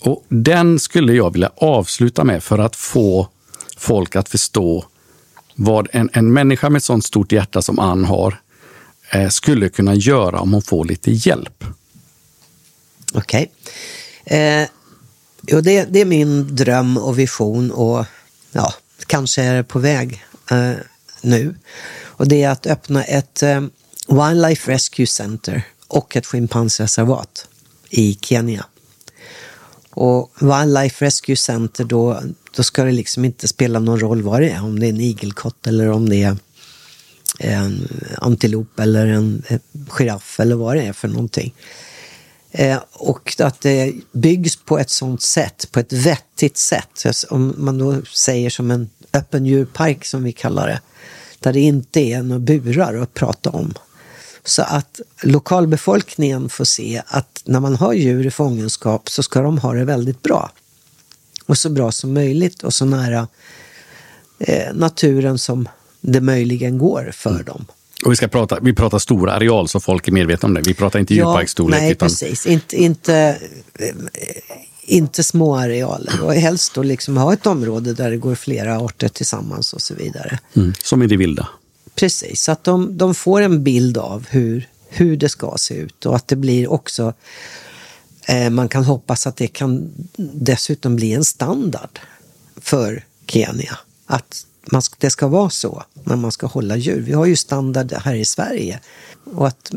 Och 0.00 0.24
Den 0.28 0.78
skulle 0.78 1.12
jag 1.12 1.32
vilja 1.32 1.50
avsluta 1.56 2.24
med 2.24 2.42
för 2.42 2.58
att 2.58 2.76
få 2.76 3.28
folk 3.76 4.16
att 4.16 4.28
förstå 4.28 4.84
vad 5.62 5.88
en, 5.92 6.10
en 6.12 6.32
människa 6.32 6.70
med 6.70 6.78
ett 6.78 6.84
sånt 6.84 7.04
stort 7.04 7.32
hjärta 7.32 7.62
som 7.62 7.78
Ann 7.78 8.04
har 8.04 8.40
eh, 9.10 9.28
skulle 9.28 9.68
kunna 9.68 9.94
göra 9.94 10.40
om 10.40 10.52
hon 10.52 10.62
får 10.62 10.84
lite 10.84 11.10
hjälp. 11.10 11.64
Okej. 13.14 13.52
Okay. 14.24 14.38
Eh, 14.38 14.68
det, 15.40 15.84
det, 15.84 16.00
är 16.00 16.04
min 16.04 16.56
dröm 16.56 16.96
och 16.96 17.18
vision 17.18 17.70
och 17.70 18.04
ja, 18.52 18.74
kanske 19.06 19.42
är 19.42 19.54
det 19.54 19.64
på 19.64 19.78
väg 19.78 20.24
eh, 20.50 20.72
nu. 21.20 21.54
Och 22.04 22.28
det 22.28 22.42
är 22.42 22.50
att 22.50 22.66
öppna 22.66 23.04
ett 23.04 23.42
eh, 23.42 23.60
Wildlife 24.08 24.72
Rescue 24.72 25.06
Center 25.06 25.62
och 25.88 26.16
ett 26.16 26.26
schimpansreservat 26.26 27.48
i 27.90 28.18
Kenya. 28.20 28.64
Och 29.90 30.32
Wildlife 30.38 31.04
Rescue 31.04 31.36
Center, 31.36 31.84
då, 31.84 32.22
då 32.56 32.62
ska 32.62 32.84
det 32.84 32.92
liksom 32.92 33.24
inte 33.24 33.48
spela 33.48 33.78
någon 33.78 34.00
roll 34.00 34.22
vad 34.22 34.40
det 34.40 34.50
är. 34.50 34.64
Om 34.64 34.78
det 34.78 34.86
är 34.86 34.90
en 34.90 35.00
igelkott 35.00 35.66
eller 35.66 35.88
om 35.90 36.08
det 36.08 36.22
är 36.22 36.36
en 37.38 37.88
antilop 38.18 38.80
eller 38.80 39.06
en 39.06 39.42
eh, 39.48 39.58
giraff 39.88 40.40
eller 40.40 40.56
vad 40.56 40.76
det 40.76 40.82
är 40.82 40.92
för 40.92 41.08
någonting. 41.08 41.54
Eh, 42.50 42.78
och 42.92 43.34
att 43.38 43.60
det 43.60 43.94
byggs 44.12 44.56
på 44.56 44.78
ett 44.78 44.90
sånt 44.90 45.22
sätt, 45.22 45.68
på 45.72 45.80
ett 45.80 45.92
vettigt 45.92 46.56
sätt. 46.56 47.04
Om 47.30 47.54
man 47.56 47.78
då 47.78 48.02
säger 48.02 48.50
som 48.50 48.70
en 48.70 48.90
öppen 49.12 49.46
djurpark 49.46 50.04
som 50.04 50.24
vi 50.24 50.32
kallar 50.32 50.68
det. 50.68 50.80
Där 51.38 51.52
det 51.52 51.60
inte 51.60 52.00
är 52.00 52.22
några 52.22 52.38
burar 52.38 52.94
att 52.94 53.14
prata 53.14 53.50
om. 53.50 53.74
Så 54.44 54.62
att 54.62 55.00
lokalbefolkningen 55.22 56.48
får 56.48 56.64
se 56.64 57.02
att 57.06 57.42
när 57.44 57.60
man 57.60 57.76
har 57.76 57.92
djur 57.92 58.26
i 58.26 58.30
fångenskap 58.30 59.10
så 59.10 59.22
ska 59.22 59.42
de 59.42 59.58
ha 59.58 59.72
det 59.72 59.84
väldigt 59.84 60.22
bra. 60.22 60.50
Och 61.50 61.58
så 61.58 61.70
bra 61.70 61.92
som 61.92 62.14
möjligt 62.14 62.62
och 62.62 62.74
så 62.74 62.84
nära 62.84 63.28
eh, 64.38 64.74
naturen 64.74 65.38
som 65.38 65.68
det 66.00 66.20
möjligen 66.20 66.78
går 66.78 67.10
för 67.14 67.30
mm. 67.30 67.44
dem. 67.44 67.66
Och 68.04 68.12
vi, 68.12 68.16
ska 68.16 68.28
prata, 68.28 68.58
vi 68.62 68.72
pratar 68.72 68.98
stora 68.98 69.32
areal 69.32 69.68
så 69.68 69.80
folk 69.80 70.08
är 70.08 70.12
medvetna 70.12 70.46
om 70.46 70.54
det. 70.54 70.60
Vi 70.60 70.74
pratar 70.74 70.98
inte 70.98 71.14
djurparksstorlek. 71.14 71.78
Ja, 71.78 71.82
nej, 71.82 71.92
utan... 71.92 72.08
precis. 72.08 72.46
Inte, 72.46 72.76
inte, 72.76 73.38
eh, 73.78 73.94
inte 74.82 75.22
små 75.22 75.56
arealer. 75.56 76.24
Och 76.24 76.34
helst 76.34 76.74
då 76.74 76.82
liksom 76.82 77.16
ha 77.16 77.32
ett 77.32 77.46
område 77.46 77.94
där 77.94 78.10
det 78.10 78.16
går 78.16 78.34
flera 78.34 78.78
arter 78.78 79.08
tillsammans 79.08 79.72
och 79.72 79.82
så 79.82 79.94
vidare. 79.94 80.38
Mm, 80.56 80.74
som 80.82 81.02
i 81.02 81.06
det 81.06 81.16
vilda. 81.16 81.48
Precis, 81.94 82.42
så 82.42 82.52
att 82.52 82.64
de, 82.64 82.98
de 82.98 83.14
får 83.14 83.40
en 83.40 83.64
bild 83.64 83.98
av 83.98 84.26
hur, 84.30 84.68
hur 84.88 85.16
det 85.16 85.28
ska 85.28 85.54
se 85.58 85.74
ut 85.74 86.06
och 86.06 86.16
att 86.16 86.28
det 86.28 86.36
blir 86.36 86.72
också 86.72 87.14
man 88.50 88.68
kan 88.68 88.84
hoppas 88.84 89.26
att 89.26 89.36
det 89.36 89.46
kan 89.46 89.90
dessutom 90.16 90.96
bli 90.96 91.12
en 91.12 91.24
standard 91.24 91.98
för 92.56 93.04
Kenya. 93.26 93.78
Att 94.06 94.46
man, 94.72 94.82
det 94.98 95.10
ska 95.10 95.28
vara 95.28 95.50
så 95.50 95.84
när 96.04 96.16
man 96.16 96.32
ska 96.32 96.46
hålla 96.46 96.76
djur. 96.76 97.00
Vi 97.00 97.12
har 97.12 97.26
ju 97.26 97.36
standard 97.36 97.92
här 97.92 98.14
i 98.14 98.24
Sverige 98.24 98.80
och 99.34 99.46
att 99.46 99.72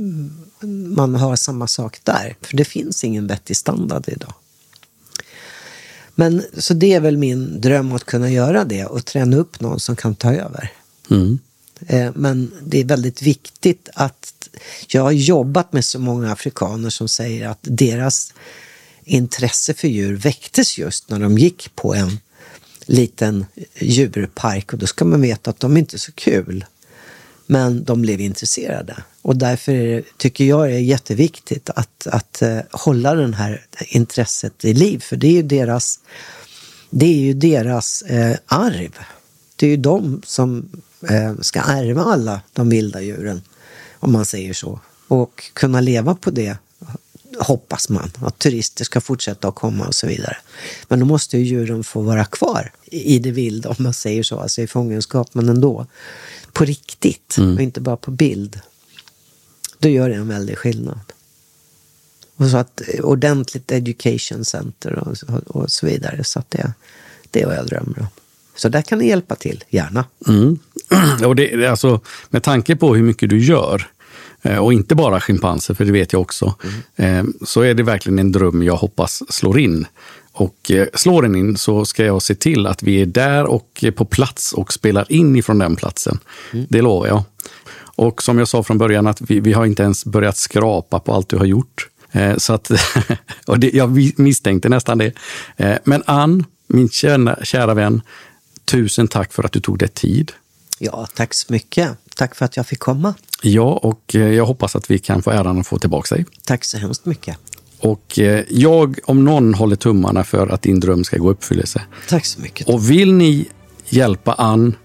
man 0.95 1.15
har 1.15 1.35
samma 1.35 1.67
sak 1.67 1.99
där. 2.03 2.35
För 2.41 2.57
det 2.57 2.65
finns 2.65 3.03
ingen 3.03 3.27
vettig 3.27 3.57
standard 3.57 4.03
idag. 4.07 4.33
Men 6.15 6.43
så 6.57 6.73
det 6.73 6.93
är 6.93 6.99
väl 6.99 7.17
min 7.17 7.61
dröm 7.61 7.91
att 7.91 8.03
kunna 8.03 8.29
göra 8.29 8.63
det 8.63 8.85
och 8.85 9.05
träna 9.05 9.37
upp 9.37 9.59
någon 9.59 9.79
som 9.79 9.95
kan 9.95 10.15
ta 10.15 10.33
över. 10.33 10.71
Mm. 11.09 11.39
Eh, 11.87 12.11
men 12.15 12.51
det 12.65 12.79
är 12.79 12.85
väldigt 12.85 13.21
viktigt 13.21 13.89
att 13.93 14.42
jag 14.87 15.01
har 15.01 15.11
jobbat 15.11 15.73
med 15.73 15.85
så 15.85 15.99
många 15.99 16.31
afrikaner 16.31 16.89
som 16.89 17.07
säger 17.07 17.47
att 17.47 17.59
deras 17.61 18.33
intresse 19.03 19.73
för 19.73 19.87
djur 19.87 20.15
väcktes 20.15 20.77
just 20.77 21.09
när 21.09 21.19
de 21.19 21.37
gick 21.37 21.75
på 21.75 21.95
en 21.95 22.19
liten 22.85 23.45
djurpark 23.79 24.73
och 24.73 24.79
då 24.79 24.87
ska 24.87 25.05
man 25.05 25.21
veta 25.21 25.49
att 25.49 25.59
de 25.59 25.77
inte 25.77 25.95
är 25.95 25.99
så 25.99 26.11
kul. 26.11 26.65
Men 27.45 27.83
de 27.83 28.01
blev 28.01 28.21
intresserade 28.21 29.03
och 29.21 29.35
därför 29.35 29.73
det, 29.73 30.03
tycker 30.17 30.43
jag 30.43 30.69
det 30.69 30.75
är 30.75 30.79
jätteviktigt 30.79 31.69
att, 31.69 32.07
att 32.07 32.39
uh, 32.43 32.59
hålla 32.71 33.15
det 33.15 33.35
här 33.35 33.65
intresset 33.87 34.65
i 34.65 34.73
liv 34.73 34.99
för 34.99 35.15
det 35.15 35.27
är 35.27 35.31
ju 35.31 35.43
deras, 35.43 35.99
det 36.89 37.05
är 37.05 37.19
ju 37.19 37.33
deras 37.33 38.03
uh, 38.11 38.35
arv. 38.45 38.97
Det 39.55 39.65
är 39.65 39.69
ju 39.69 39.77
de 39.77 40.21
som 40.25 40.69
uh, 41.11 41.41
ska 41.41 41.61
ärva 41.61 42.03
alla 42.03 42.41
de 42.53 42.69
vilda 42.69 43.01
djuren, 43.01 43.41
om 44.03 44.11
man 44.11 44.25
säger 44.25 44.53
så. 44.53 44.79
Och 45.07 45.43
kunna 45.53 45.81
leva 45.81 46.15
på 46.15 46.31
det 46.31 46.57
hoppas 47.39 47.89
man, 47.89 48.11
att 48.21 48.39
turister 48.39 48.85
ska 48.85 49.01
fortsätta 49.01 49.47
att 49.47 49.55
komma 49.55 49.87
och 49.87 49.95
så 49.95 50.07
vidare. 50.07 50.37
Men 50.87 50.99
då 50.99 51.05
måste 51.05 51.37
ju 51.37 51.43
djuren 51.43 51.83
få 51.83 52.01
vara 52.01 52.25
kvar 52.25 52.71
i 52.85 53.19
det 53.19 53.31
vilda, 53.31 53.69
om 53.69 53.75
man 53.79 53.93
säger 53.93 54.23
så, 54.23 54.39
alltså 54.39 54.61
i 54.61 54.67
fångenskap, 54.67 55.33
men 55.33 55.49
ändå 55.49 55.85
på 56.51 56.65
riktigt 56.65 57.37
mm. 57.37 57.55
och 57.55 57.61
inte 57.61 57.81
bara 57.81 57.97
på 57.97 58.11
bild. 58.11 58.59
Då 59.79 59.89
gör 59.89 60.09
det 60.09 60.15
en 60.15 60.27
väldig 60.27 60.57
skillnad. 60.57 60.99
Och 62.35 62.49
så 62.49 62.57
att 62.57 62.81
ordentligt 63.03 63.71
education 63.71 64.45
center 64.45 64.93
och, 64.93 65.17
och, 65.29 65.55
och 65.55 65.71
så 65.71 65.85
vidare. 65.85 66.23
Så 66.23 66.39
att 66.39 66.51
det, 66.51 66.73
det 67.31 67.41
är 67.41 67.45
vad 67.45 67.55
jag 67.55 67.67
drömmer 67.67 67.99
om. 67.99 68.07
Så 68.55 68.69
där 68.69 68.81
kan 68.81 68.99
ni 68.99 69.07
hjälpa 69.07 69.35
till, 69.35 69.63
gärna. 69.69 70.05
Mm. 70.27 70.59
Och 71.25 71.35
det, 71.35 71.67
alltså, 71.67 71.99
med 72.29 72.43
tanke 72.43 72.75
på 72.75 72.95
hur 72.95 73.03
mycket 73.03 73.29
du 73.29 73.39
gör 73.43 73.87
Eh, 74.43 74.57
och 74.57 74.73
inte 74.73 74.95
bara 74.95 75.21
schimpanser, 75.21 75.73
för 75.73 75.85
det 75.85 75.91
vet 75.91 76.13
jag 76.13 76.21
också. 76.21 76.55
Mm. 76.95 77.33
Så 77.41 77.61
är 77.61 77.73
det 77.73 77.83
verkligen 77.83 78.19
en 78.19 78.31
dröm 78.31 78.63
jag 78.63 78.75
hoppas 78.75 79.23
slår 79.29 79.59
in. 79.59 79.87
Och 80.31 80.71
eh, 80.71 80.87
slår 80.93 81.21
den 81.21 81.35
in 81.35 81.57
så 81.57 81.85
ska 81.85 82.05
jag 82.05 82.21
se 82.21 82.35
till 82.35 82.67
att 82.67 82.83
vi 82.83 83.01
är 83.01 83.05
där 83.05 83.45
och 83.45 83.85
på 83.95 84.05
plats 84.05 84.53
och 84.53 84.73
spelar 84.73 85.11
in 85.11 85.35
ifrån 85.35 85.57
den 85.57 85.75
platsen. 85.75 86.19
Mm. 86.53 86.65
Det 86.69 86.81
lovar 86.81 87.07
jag. 87.07 87.23
Och 87.95 88.23
som 88.23 88.39
jag 88.39 88.47
sa 88.47 88.63
från 88.63 88.77
början, 88.77 89.07
att 89.07 89.21
vi, 89.21 89.39
vi 89.39 89.53
har 89.53 89.65
inte 89.65 89.83
ens 89.83 90.05
börjat 90.05 90.37
skrapa 90.37 90.99
på 90.99 91.13
allt 91.13 91.29
du 91.29 91.37
har 91.37 91.45
gjort. 91.45 91.87
Så 92.37 92.53
att, 92.53 92.71
och 93.47 93.59
det, 93.59 93.73
jag 93.73 94.19
misstänkte 94.19 94.69
nästan 94.69 94.97
det. 94.97 95.13
Men 95.83 96.03
Ann, 96.05 96.45
min 96.67 96.89
kära, 96.89 97.37
kära 97.43 97.73
vän, 97.73 98.01
tusen 98.65 99.07
tack 99.07 99.33
för 99.33 99.43
att 99.43 99.51
du 99.51 99.59
tog 99.59 99.79
dig 99.79 99.87
tid. 99.87 100.31
Ja, 100.86 101.07
tack 101.15 101.34
så 101.34 101.53
mycket. 101.53 101.91
Tack 102.15 102.36
för 102.36 102.45
att 102.45 102.57
jag 102.57 102.67
fick 102.67 102.79
komma. 102.79 103.13
Ja, 103.41 103.79
och 103.84 104.15
eh, 104.15 104.21
jag 104.21 104.45
hoppas 104.45 104.75
att 104.75 104.91
vi 104.91 104.99
kan 104.99 105.23
få 105.23 105.31
äran 105.31 105.59
att 105.59 105.67
få 105.67 105.79
tillbaka 105.79 106.15
dig. 106.15 106.25
Tack 106.45 106.63
så 106.63 106.77
hemskt 106.77 107.05
mycket. 107.05 107.38
Och 107.79 108.19
eh, 108.19 108.45
jag, 108.49 108.99
om 109.05 109.25
någon, 109.25 109.53
håller 109.53 109.75
tummarna 109.75 110.23
för 110.23 110.47
att 110.47 110.61
din 110.61 110.79
dröm 110.79 111.03
ska 111.03 111.17
gå 111.17 111.29
i 111.29 111.31
uppfyllelse. 111.31 111.81
Tack 112.09 112.25
så 112.25 112.41
mycket. 112.41 112.69
Och 112.69 112.89
vill 112.89 113.13
ni 113.13 113.47
hjälpa 113.89 114.34
Ann 114.34 114.75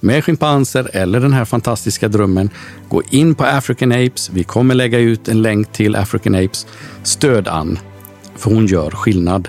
med 0.00 0.24
schimpanser 0.24 0.90
eller 0.92 1.20
den 1.20 1.32
här 1.32 1.44
fantastiska 1.44 2.08
drömmen, 2.08 2.50
gå 2.88 3.02
in 3.10 3.34
på 3.34 3.44
African 3.44 3.92
Apes. 3.92 4.30
Vi 4.30 4.44
kommer 4.44 4.74
lägga 4.74 4.98
ut 4.98 5.28
en 5.28 5.42
länk 5.42 5.72
till 5.72 5.96
African 5.96 6.34
Apes. 6.34 6.66
Stöd 7.02 7.48
Ann, 7.48 7.78
för 8.36 8.50
hon 8.50 8.66
gör 8.66 8.90
skillnad. 8.90 9.48